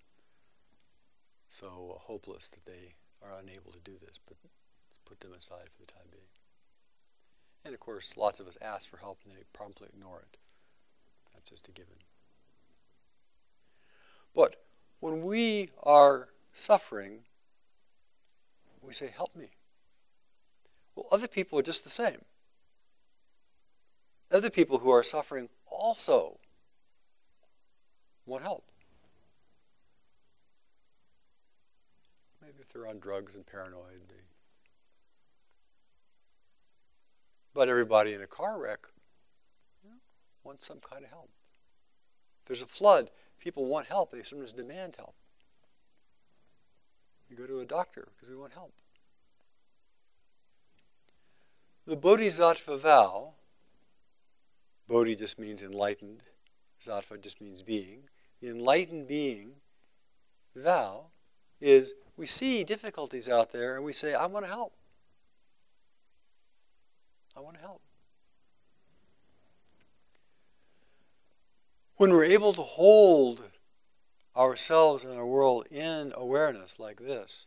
[1.50, 4.38] so hopeless that they are unable to do this, but
[5.10, 6.24] put them aside for the time being.
[7.66, 10.38] And of course, lots of us ask for help and they promptly ignore it.
[11.34, 11.96] That's just a given.
[14.36, 14.56] But
[15.00, 17.22] when we are suffering,
[18.82, 19.50] we say, Help me.
[20.96, 22.24] Well, other people are just the same.
[24.32, 26.38] Other people who are suffering also
[28.26, 28.66] want help.
[32.42, 34.29] Maybe if they're on drugs and paranoid, they.
[37.54, 38.88] But everybody in a car wreck
[40.44, 41.30] wants some kind of help.
[42.42, 44.12] If there's a flood, people want help.
[44.12, 45.16] They sometimes demand help.
[47.30, 48.74] We go to a doctor because we want help.
[51.86, 53.34] The Bodhisattva vow,
[54.88, 56.24] Bodhi just means enlightened,
[56.82, 58.04] Sattva just means being.
[58.42, 59.54] The enlightened being
[60.56, 61.08] vow
[61.60, 64.74] is we see difficulties out there and we say, I want to help.
[67.40, 67.82] I want to help.
[71.96, 73.44] When we're able to hold
[74.36, 77.46] ourselves and our world in awareness like this,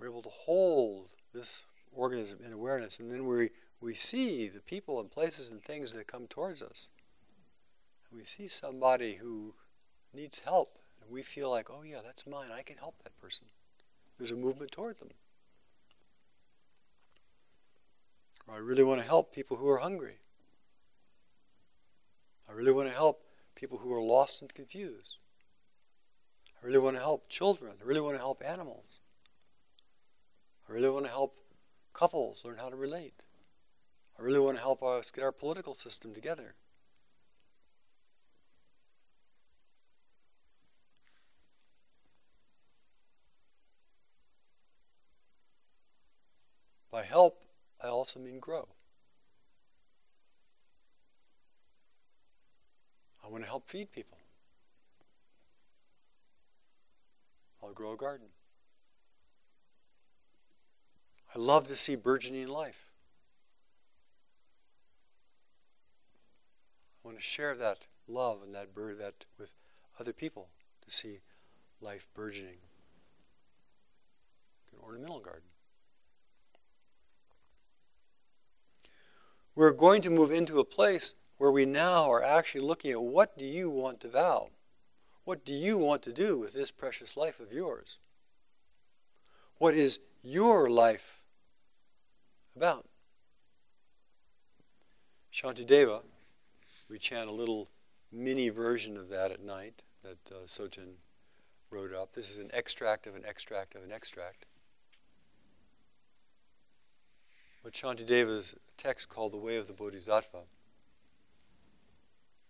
[0.00, 1.62] we're able to hold this
[1.92, 3.50] organism in awareness, and then we,
[3.80, 6.88] we see the people and places and things that come towards us.
[8.10, 9.54] And we see somebody who
[10.12, 12.48] needs help, and we feel like, oh, yeah, that's mine.
[12.52, 13.46] I can help that person.
[14.18, 15.10] There's a movement toward them.
[18.46, 20.18] Or I really want to help people who are hungry.
[22.48, 23.22] I really want to help
[23.54, 25.18] people who are lost and confused.
[26.62, 27.74] I really want to help children.
[27.80, 28.98] I really want to help animals.
[30.68, 31.36] I really want to help
[31.92, 33.24] couples learn how to relate.
[34.18, 36.54] I really want to help us get our political system together.
[46.90, 47.42] By help,
[48.00, 48.66] also mean grow.
[53.22, 54.16] I want to help feed people.
[57.62, 58.28] I'll grow a garden.
[61.34, 62.86] I love to see burgeoning life.
[67.04, 69.56] I want to share that love and that bird that with
[70.00, 70.48] other people
[70.86, 71.18] to see
[71.82, 72.60] life burgeoning.
[74.72, 75.50] An ornamental garden.
[79.54, 83.36] We're going to move into a place where we now are actually looking at what
[83.36, 84.50] do you want to vow?
[85.24, 87.98] What do you want to do with this precious life of yours?
[89.58, 91.20] What is your life
[92.56, 92.86] about.
[95.32, 96.02] Shantideva,
[96.88, 97.68] we chant a little
[98.12, 100.96] mini version of that at night that uh, Soten
[101.70, 102.12] wrote up.
[102.12, 104.44] This is an extract of an extract of an extract.
[107.62, 110.38] What Shantideva's text called The Way of the Bodhisattva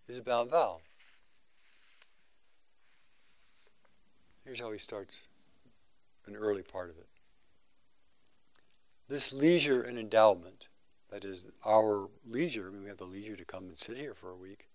[0.07, 0.79] is about vow.
[4.45, 5.27] Here's how he starts
[6.25, 7.07] an early part of it.
[9.09, 10.69] This leisure and endowment,
[11.09, 14.13] that is our leisure, I mean, we have the leisure to come and sit here
[14.13, 14.69] for a week,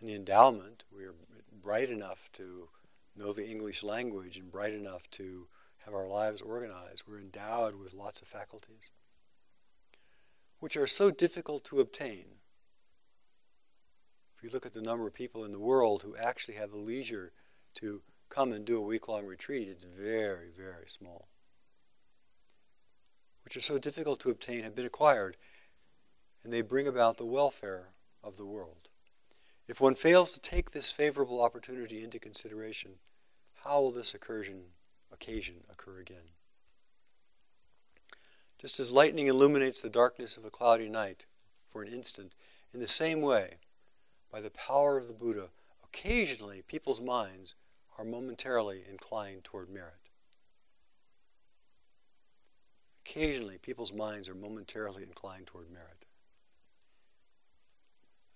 [0.00, 1.14] and the endowment, we are
[1.62, 2.68] bright enough to
[3.14, 5.48] know the English language and bright enough to
[5.84, 7.02] have our lives organized.
[7.06, 8.90] We're endowed with lots of faculties,
[10.60, 12.24] which are so difficult to obtain.
[14.36, 16.76] If you look at the number of people in the world who actually have the
[16.76, 17.32] leisure
[17.76, 21.28] to come and do a week long retreat, it's very, very small
[23.46, 25.36] which are so difficult to obtain, have been acquired,
[26.42, 27.90] and they bring about the welfare
[28.20, 28.88] of the world.
[29.68, 32.94] If one fails to take this favorable opportunity into consideration,
[33.62, 34.62] how will this incursion
[35.12, 36.35] occasion occur again.
[38.58, 41.26] Just as lightning illuminates the darkness of a cloudy night
[41.70, 42.32] for an instant,
[42.72, 43.56] in the same way,
[44.32, 45.48] by the power of the Buddha,
[45.84, 47.54] occasionally people's minds
[47.98, 50.10] are momentarily inclined toward merit.
[53.04, 56.06] Occasionally people's minds are momentarily inclined toward merit.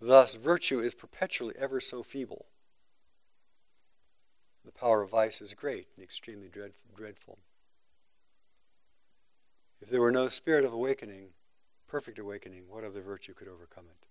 [0.01, 2.47] Thus, virtue is perpetually ever so feeble.
[4.65, 7.39] The power of vice is great and extremely dread, dreadful.
[9.81, 11.31] If there were no spirit of awakening,
[11.89, 14.07] perfect awakening, what other virtue could overcome it?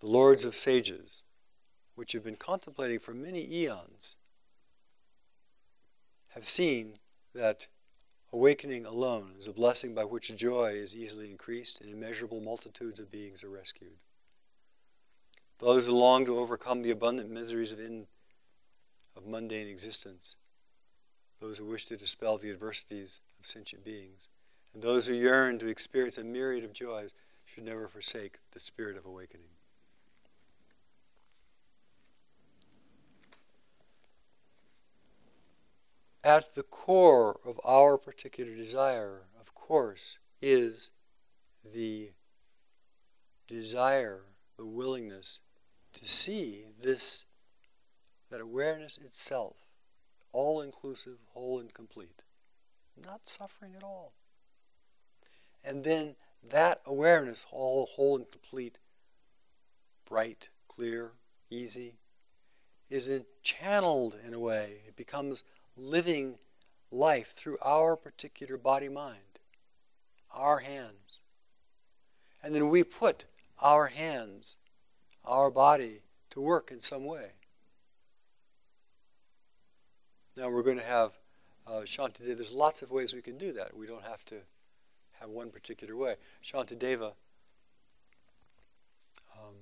[0.00, 1.22] The lords of sages,
[1.94, 4.16] which have been contemplating for many eons,
[6.30, 6.98] have seen
[7.34, 7.66] that
[8.32, 13.10] awakening alone is a blessing by which joy is easily increased and immeasurable multitudes of
[13.10, 13.96] beings are rescued.
[15.58, 18.06] Those who long to overcome the abundant miseries of, in,
[19.16, 20.36] of mundane existence
[21.40, 24.28] those who wish to dispel the adversities of sentient beings,
[24.74, 27.12] and those who yearn to experience a myriad of joys
[27.44, 29.46] should never forsake the spirit of awakening.
[36.24, 40.90] At the core of our particular desire, of course, is
[41.64, 42.10] the
[43.46, 44.24] desire,
[44.56, 45.38] the willingness
[45.94, 47.24] to see this,
[48.30, 49.67] that awareness itself
[50.32, 52.24] all inclusive, whole and complete.
[53.02, 54.12] Not suffering at all.
[55.64, 56.16] And then
[56.48, 58.78] that awareness, all whole and complete,
[60.08, 61.12] bright, clear,
[61.50, 61.94] easy,
[62.88, 64.82] is in, channeled in a way.
[64.86, 65.42] It becomes
[65.76, 66.38] living
[66.90, 69.40] life through our particular body mind,
[70.34, 71.20] our hands.
[72.42, 73.24] And then we put
[73.60, 74.56] our hands,
[75.24, 77.32] our body, to work in some way.
[80.38, 81.18] Now we're going to have
[81.66, 82.36] uh, Shantideva.
[82.36, 83.76] There's lots of ways we can do that.
[83.76, 84.36] We don't have to
[85.18, 86.14] have one particular way.
[86.44, 87.14] Shantideva
[89.36, 89.56] um,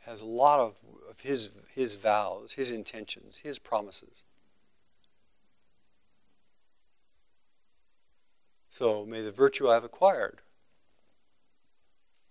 [0.00, 4.22] has a lot of, of his, his vows, his intentions, his promises.
[8.68, 10.42] So may the virtue I have acquired,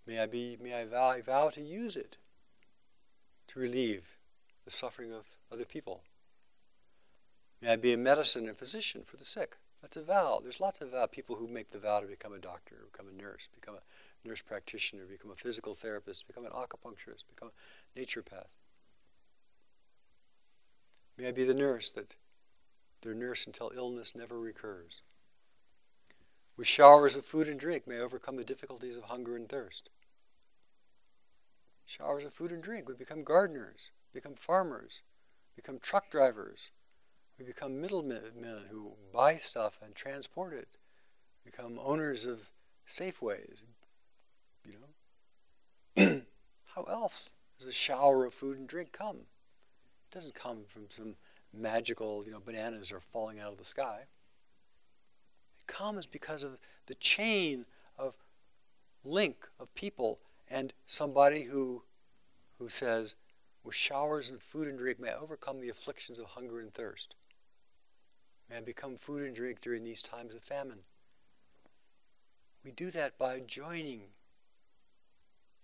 [0.05, 2.17] may I be, may I vow, I vow to use it
[3.47, 4.18] to relieve
[4.70, 6.03] the suffering of other people.
[7.59, 9.57] May I be a medicine and physician for the sick.
[9.82, 10.41] That's a vow.
[10.43, 13.20] There's lots of uh, people who make the vow to become a doctor, become a
[13.20, 18.53] nurse, become a nurse practitioner, become a physical therapist, become an acupuncturist, become a naturopath.
[21.17, 22.15] May I be the nurse that
[23.01, 25.01] their nurse until illness never recurs.
[26.57, 29.89] With showers of food and drink may I overcome the difficulties of hunger and thirst.
[31.88, 32.88] Showers of food and drink.
[32.88, 35.01] We become gardeners, become farmers,
[35.55, 36.72] become truck drivers.
[37.38, 40.76] We become middlemen who buy stuff and transport it.
[41.45, 42.49] Become owners of
[42.88, 43.64] Safeways.
[44.66, 44.74] You
[45.95, 46.22] know?
[46.76, 49.18] How else does a shower of food and drink come?
[49.18, 51.16] It doesn't come from some
[51.53, 54.01] magical, you know, bananas are falling out of the sky.
[55.60, 56.57] It comes because of
[56.88, 57.66] the chain
[57.97, 58.16] of
[59.03, 61.84] link of people and somebody who
[62.57, 63.16] who says,
[63.64, 67.16] with showers and food and drink, may I overcome the afflictions of hunger and thirst.
[68.49, 70.80] May I become food and drink during these times of famine.
[72.64, 74.01] We do that by joining,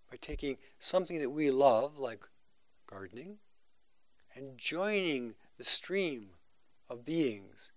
[0.10, 2.24] by taking something that we love, like
[2.88, 3.38] gardening,
[4.36, 6.30] and joining the stream
[6.90, 7.72] of beings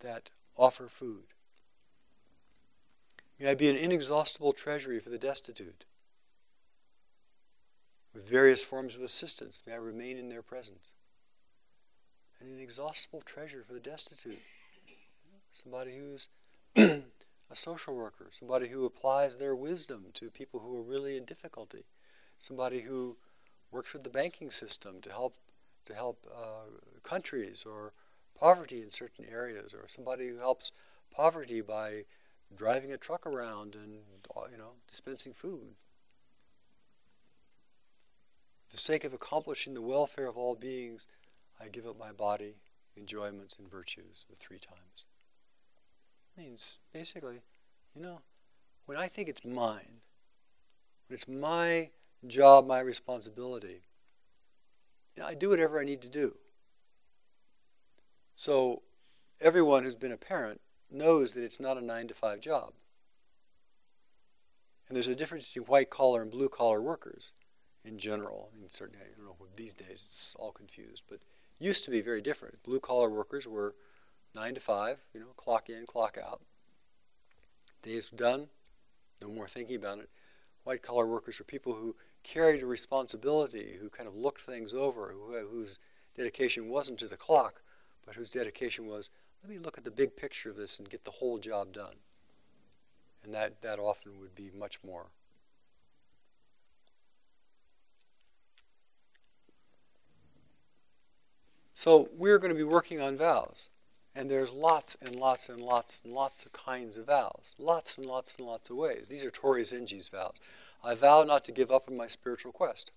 [0.00, 1.24] that offer food.
[3.38, 5.84] May I be an inexhaustible treasury for the destitute
[8.16, 10.90] with various forms of assistance, may I remain in their presence.
[12.40, 14.40] An inexhaustible treasure for the destitute.
[15.52, 16.28] Somebody who's
[16.76, 17.02] a
[17.52, 21.84] social worker, somebody who applies their wisdom to people who are really in difficulty,
[22.38, 23.18] somebody who
[23.70, 25.34] works with the banking system to help
[25.84, 26.70] to help uh,
[27.02, 27.92] countries or
[28.34, 30.72] poverty in certain areas, or somebody who helps
[31.14, 32.04] poverty by
[32.56, 33.92] driving a truck around and
[34.50, 35.74] you know dispensing food
[38.76, 41.06] the sake of accomplishing the welfare of all beings,
[41.58, 42.56] I give up my body,
[42.94, 45.06] enjoyments, and virtues three times.
[46.36, 47.40] It Means basically,
[47.94, 48.20] you know,
[48.84, 50.02] when I think it's mine,
[51.08, 51.88] when it's my
[52.26, 53.80] job, my responsibility,
[55.16, 56.36] you know, I do whatever I need to do.
[58.34, 58.82] So
[59.40, 60.60] everyone who's been a parent
[60.90, 62.74] knows that it's not a nine to five job.
[64.86, 67.32] And there's a difference between white collar and blue collar workers
[67.86, 68.50] in general.
[68.54, 71.20] I mean, certainly, I don't know, these days it's all confused, but
[71.58, 72.62] used to be very different.
[72.62, 73.74] Blue collar workers were
[74.34, 76.42] nine to five, you know, clock in, clock out.
[77.82, 78.48] Days done,
[79.22, 80.10] no more thinking about it.
[80.64, 85.12] White collar workers were people who carried a responsibility, who kind of looked things over,
[85.12, 85.78] who, whose
[86.16, 87.62] dedication wasn't to the clock,
[88.04, 89.10] but whose dedication was,
[89.42, 91.94] let me look at the big picture of this and get the whole job done.
[93.22, 95.06] And that, that often would be much more
[101.86, 103.68] So we're going to be working on vows.
[104.12, 107.54] And there's lots and lots and lots and lots of kinds of vows.
[107.60, 109.06] Lots and lots and lots of ways.
[109.08, 110.40] These are Torei Zenji's vows.
[110.82, 112.90] I vow not to give up on my spiritual quest.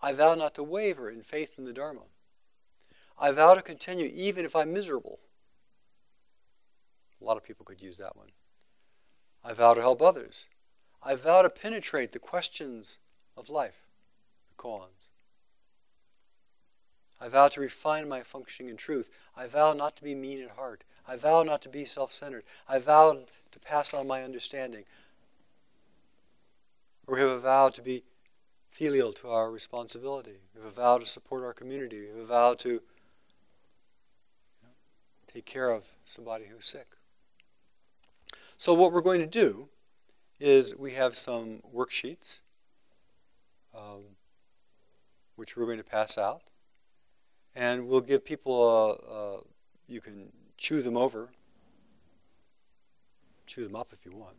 [0.00, 2.04] I vow not to waver in faith in the Dharma.
[3.18, 5.18] I vow to continue even if I'm miserable.
[7.20, 8.28] A lot of people could use that one.
[9.44, 10.46] I vow to help others.
[11.02, 12.96] I vow to penetrate the questions
[13.36, 13.82] of life,
[14.48, 14.93] the koans.
[17.24, 19.08] I vow to refine my functioning in truth.
[19.34, 20.84] I vow not to be mean at heart.
[21.08, 22.44] I vow not to be self centered.
[22.68, 23.16] I vow
[23.50, 24.84] to pass on my understanding.
[27.06, 28.04] We have a vow to be
[28.70, 30.34] filial to our responsibility.
[30.54, 32.02] We have a vow to support our community.
[32.02, 32.82] We have a vow to
[35.32, 36.88] take care of somebody who's sick.
[38.58, 39.68] So, what we're going to do
[40.38, 42.40] is we have some worksheets
[43.74, 44.02] um,
[45.36, 46.50] which we're going to pass out
[47.56, 49.40] and we'll give people a, a,
[49.88, 51.28] you can chew them over,
[53.46, 54.36] chew them up if you want,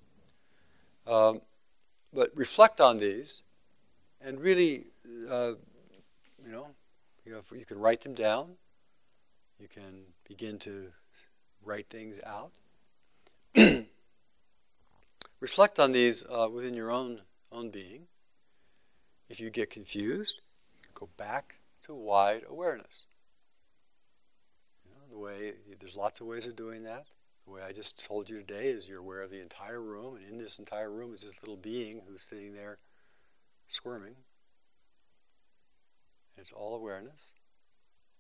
[1.07, 1.41] um,
[2.13, 3.41] but reflect on these,
[4.21, 4.87] and really,
[5.29, 5.53] uh,
[6.43, 6.67] you know,
[7.25, 8.51] you, you can write them down.
[9.59, 10.91] You can begin to
[11.63, 12.51] write things out.
[15.39, 18.07] reflect on these uh, within your own own being.
[19.29, 20.41] If you get confused,
[20.93, 21.55] go back
[21.85, 23.05] to wide awareness.
[24.83, 27.05] You know, the way there's lots of ways of doing that.
[27.45, 30.27] The way I just told you today is you're aware of the entire room, and
[30.27, 32.79] in this entire room is this little being who's sitting there
[33.67, 34.15] squirming.
[36.35, 37.25] And it's all awareness.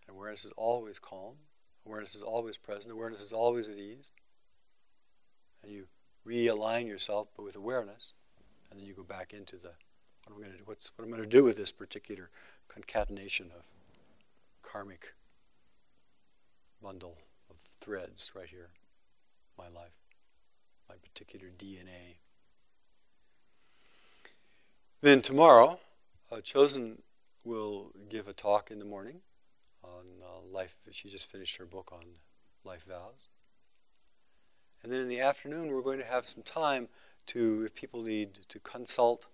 [0.07, 1.35] And awareness is always calm.
[1.87, 2.93] Awareness is always present.
[2.93, 4.11] Awareness is always at ease.
[5.63, 5.87] And you
[6.27, 8.13] realign yourself but with awareness,
[8.69, 9.71] and then you go back into the
[10.27, 10.63] what am I going to do?
[10.65, 12.29] What's what I'm going to do with this particular
[12.67, 13.63] concatenation of
[14.61, 15.13] karmic
[16.81, 17.17] bundle
[17.49, 18.69] of threads right here,
[19.57, 19.93] my life,
[20.89, 22.17] my particular DNA.
[25.01, 25.79] Then tomorrow,
[26.31, 26.99] uh, Chozen
[27.43, 29.21] will give a talk in the morning
[29.83, 30.77] on uh, life.
[30.91, 32.03] She just finished her book on
[32.63, 33.29] life vows.
[34.83, 36.89] And then in the afternoon, we're going to have some time
[37.27, 39.27] to, if people need to consult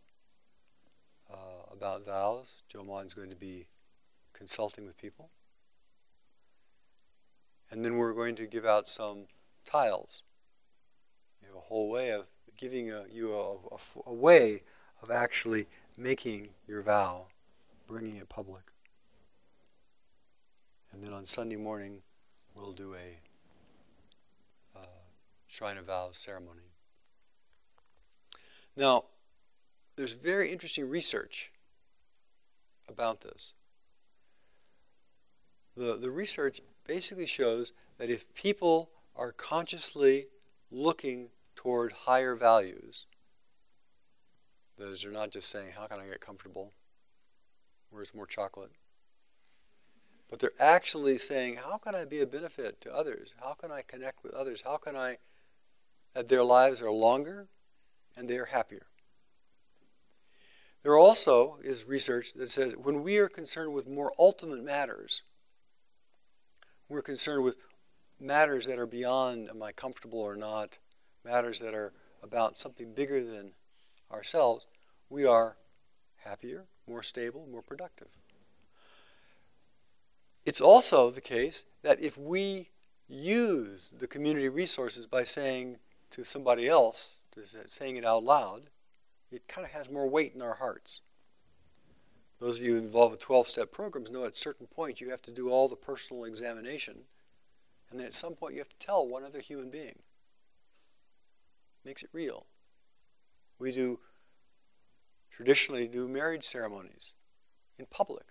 [1.32, 2.52] uh, about vows.
[2.68, 3.68] Joe Mon's going to be
[4.34, 5.30] consulting with people.
[7.70, 9.26] And then we're going to give out some
[9.66, 10.24] tiles.
[11.42, 14.64] We have a whole way of giving a, you a, a, a way
[15.02, 15.68] of actually
[15.98, 17.28] making your vow,
[17.88, 18.64] bringing it public.
[20.92, 22.02] And then on Sunday morning,
[22.56, 24.86] we'll do a uh,
[25.48, 26.62] Shrine of Vows ceremony.
[28.76, 29.06] Now,
[29.96, 31.52] there's very interesting research
[32.92, 33.54] about this.
[35.76, 40.28] The, the research basically shows that if people are consciously
[40.70, 43.06] looking toward higher values,
[44.78, 46.72] that is, they're not just saying, How can I get comfortable?
[47.89, 48.72] Where's more chocolate?
[50.30, 53.34] But they're actually saying, How can I be a benefit to others?
[53.42, 54.64] How can I connect with others?
[54.66, 55.18] How can I,
[56.14, 57.48] that their lives are longer
[58.16, 58.88] and they are happier?
[60.84, 65.22] There also is research that says when we are concerned with more ultimate matters,
[66.90, 67.58] we're concerned with
[68.20, 70.80] matters that are beyond am I comfortable or not,
[71.24, 73.52] matters that are about something bigger than
[74.12, 74.66] ourselves,
[75.10, 75.58] we are
[76.18, 78.08] happier, more stable, more productive.
[80.46, 82.70] It's also the case that if we
[83.08, 85.78] use the community resources by saying
[86.12, 87.12] to somebody else,
[87.66, 88.64] saying it out loud,
[89.32, 91.02] it kind of has more weight in our hearts.
[92.40, 95.22] Those of you involved with 12 step programs know at a certain point you have
[95.24, 97.02] to do all the personal examination,
[97.90, 100.00] and then at some point you have to tell one other human being.
[101.86, 102.46] Makes it real.
[103.60, 104.00] We do
[105.30, 107.14] traditionally do marriage ceremonies
[107.78, 108.26] in public.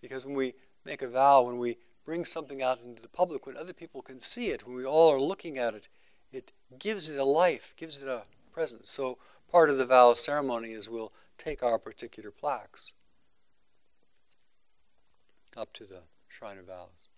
[0.00, 0.54] Because when we
[0.84, 4.20] make a vow, when we bring something out into the public, when other people can
[4.20, 5.88] see it, when we all are looking at it,
[6.32, 8.22] it gives it a life, gives it a
[8.52, 8.90] presence.
[8.90, 9.18] So
[9.50, 12.92] part of the vow ceremony is we'll take our particular plaques
[15.56, 17.08] up to the shrine of vows.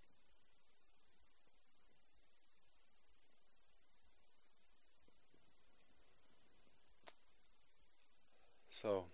[8.70, 9.04] So,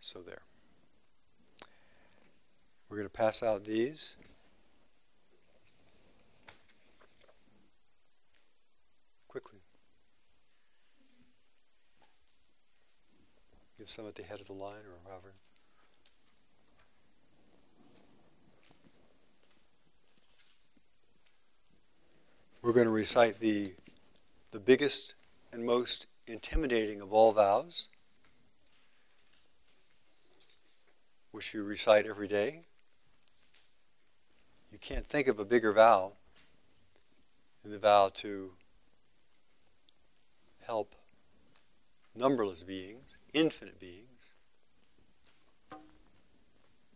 [0.00, 0.42] so there.
[2.88, 4.14] We're going to pass out these.
[13.82, 15.32] Give some at the head of the line or however.
[22.62, 23.72] We're going to recite the,
[24.52, 25.14] the biggest
[25.52, 27.88] and most intimidating of all vows,
[31.32, 32.60] which you recite every day.
[34.70, 36.12] You can't think of a bigger vow
[37.64, 38.52] than the vow to
[40.64, 40.94] help
[42.14, 44.32] numberless beings, infinite beings.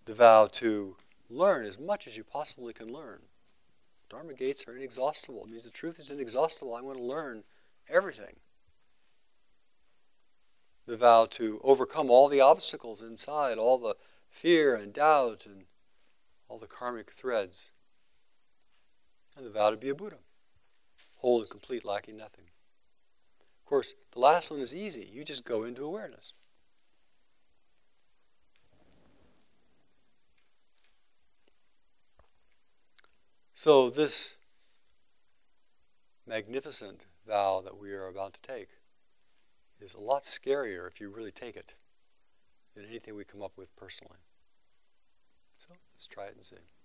[0.04, 0.96] The vow to
[1.28, 3.22] learn as much as you possibly can learn.
[4.08, 5.44] Dharma gates are inexhaustible.
[5.44, 6.74] It means the truth is inexhaustible.
[6.74, 7.42] I want to learn
[7.88, 8.36] everything.
[10.86, 13.96] The vow to overcome all the obstacles inside, all the
[14.30, 15.64] fear and doubt and
[16.48, 17.70] all the karmic threads.
[19.36, 20.18] And the vow to be a Buddha,
[21.16, 22.44] whole and complete, lacking nothing.
[23.66, 25.10] Of course, the last one is easy.
[25.12, 26.32] You just go into awareness.
[33.54, 34.36] So, this
[36.28, 38.68] magnificent vow that we are about to take
[39.80, 41.74] is a lot scarier if you really take it
[42.76, 44.18] than anything we come up with personally.
[45.58, 46.75] So, let's try it and see.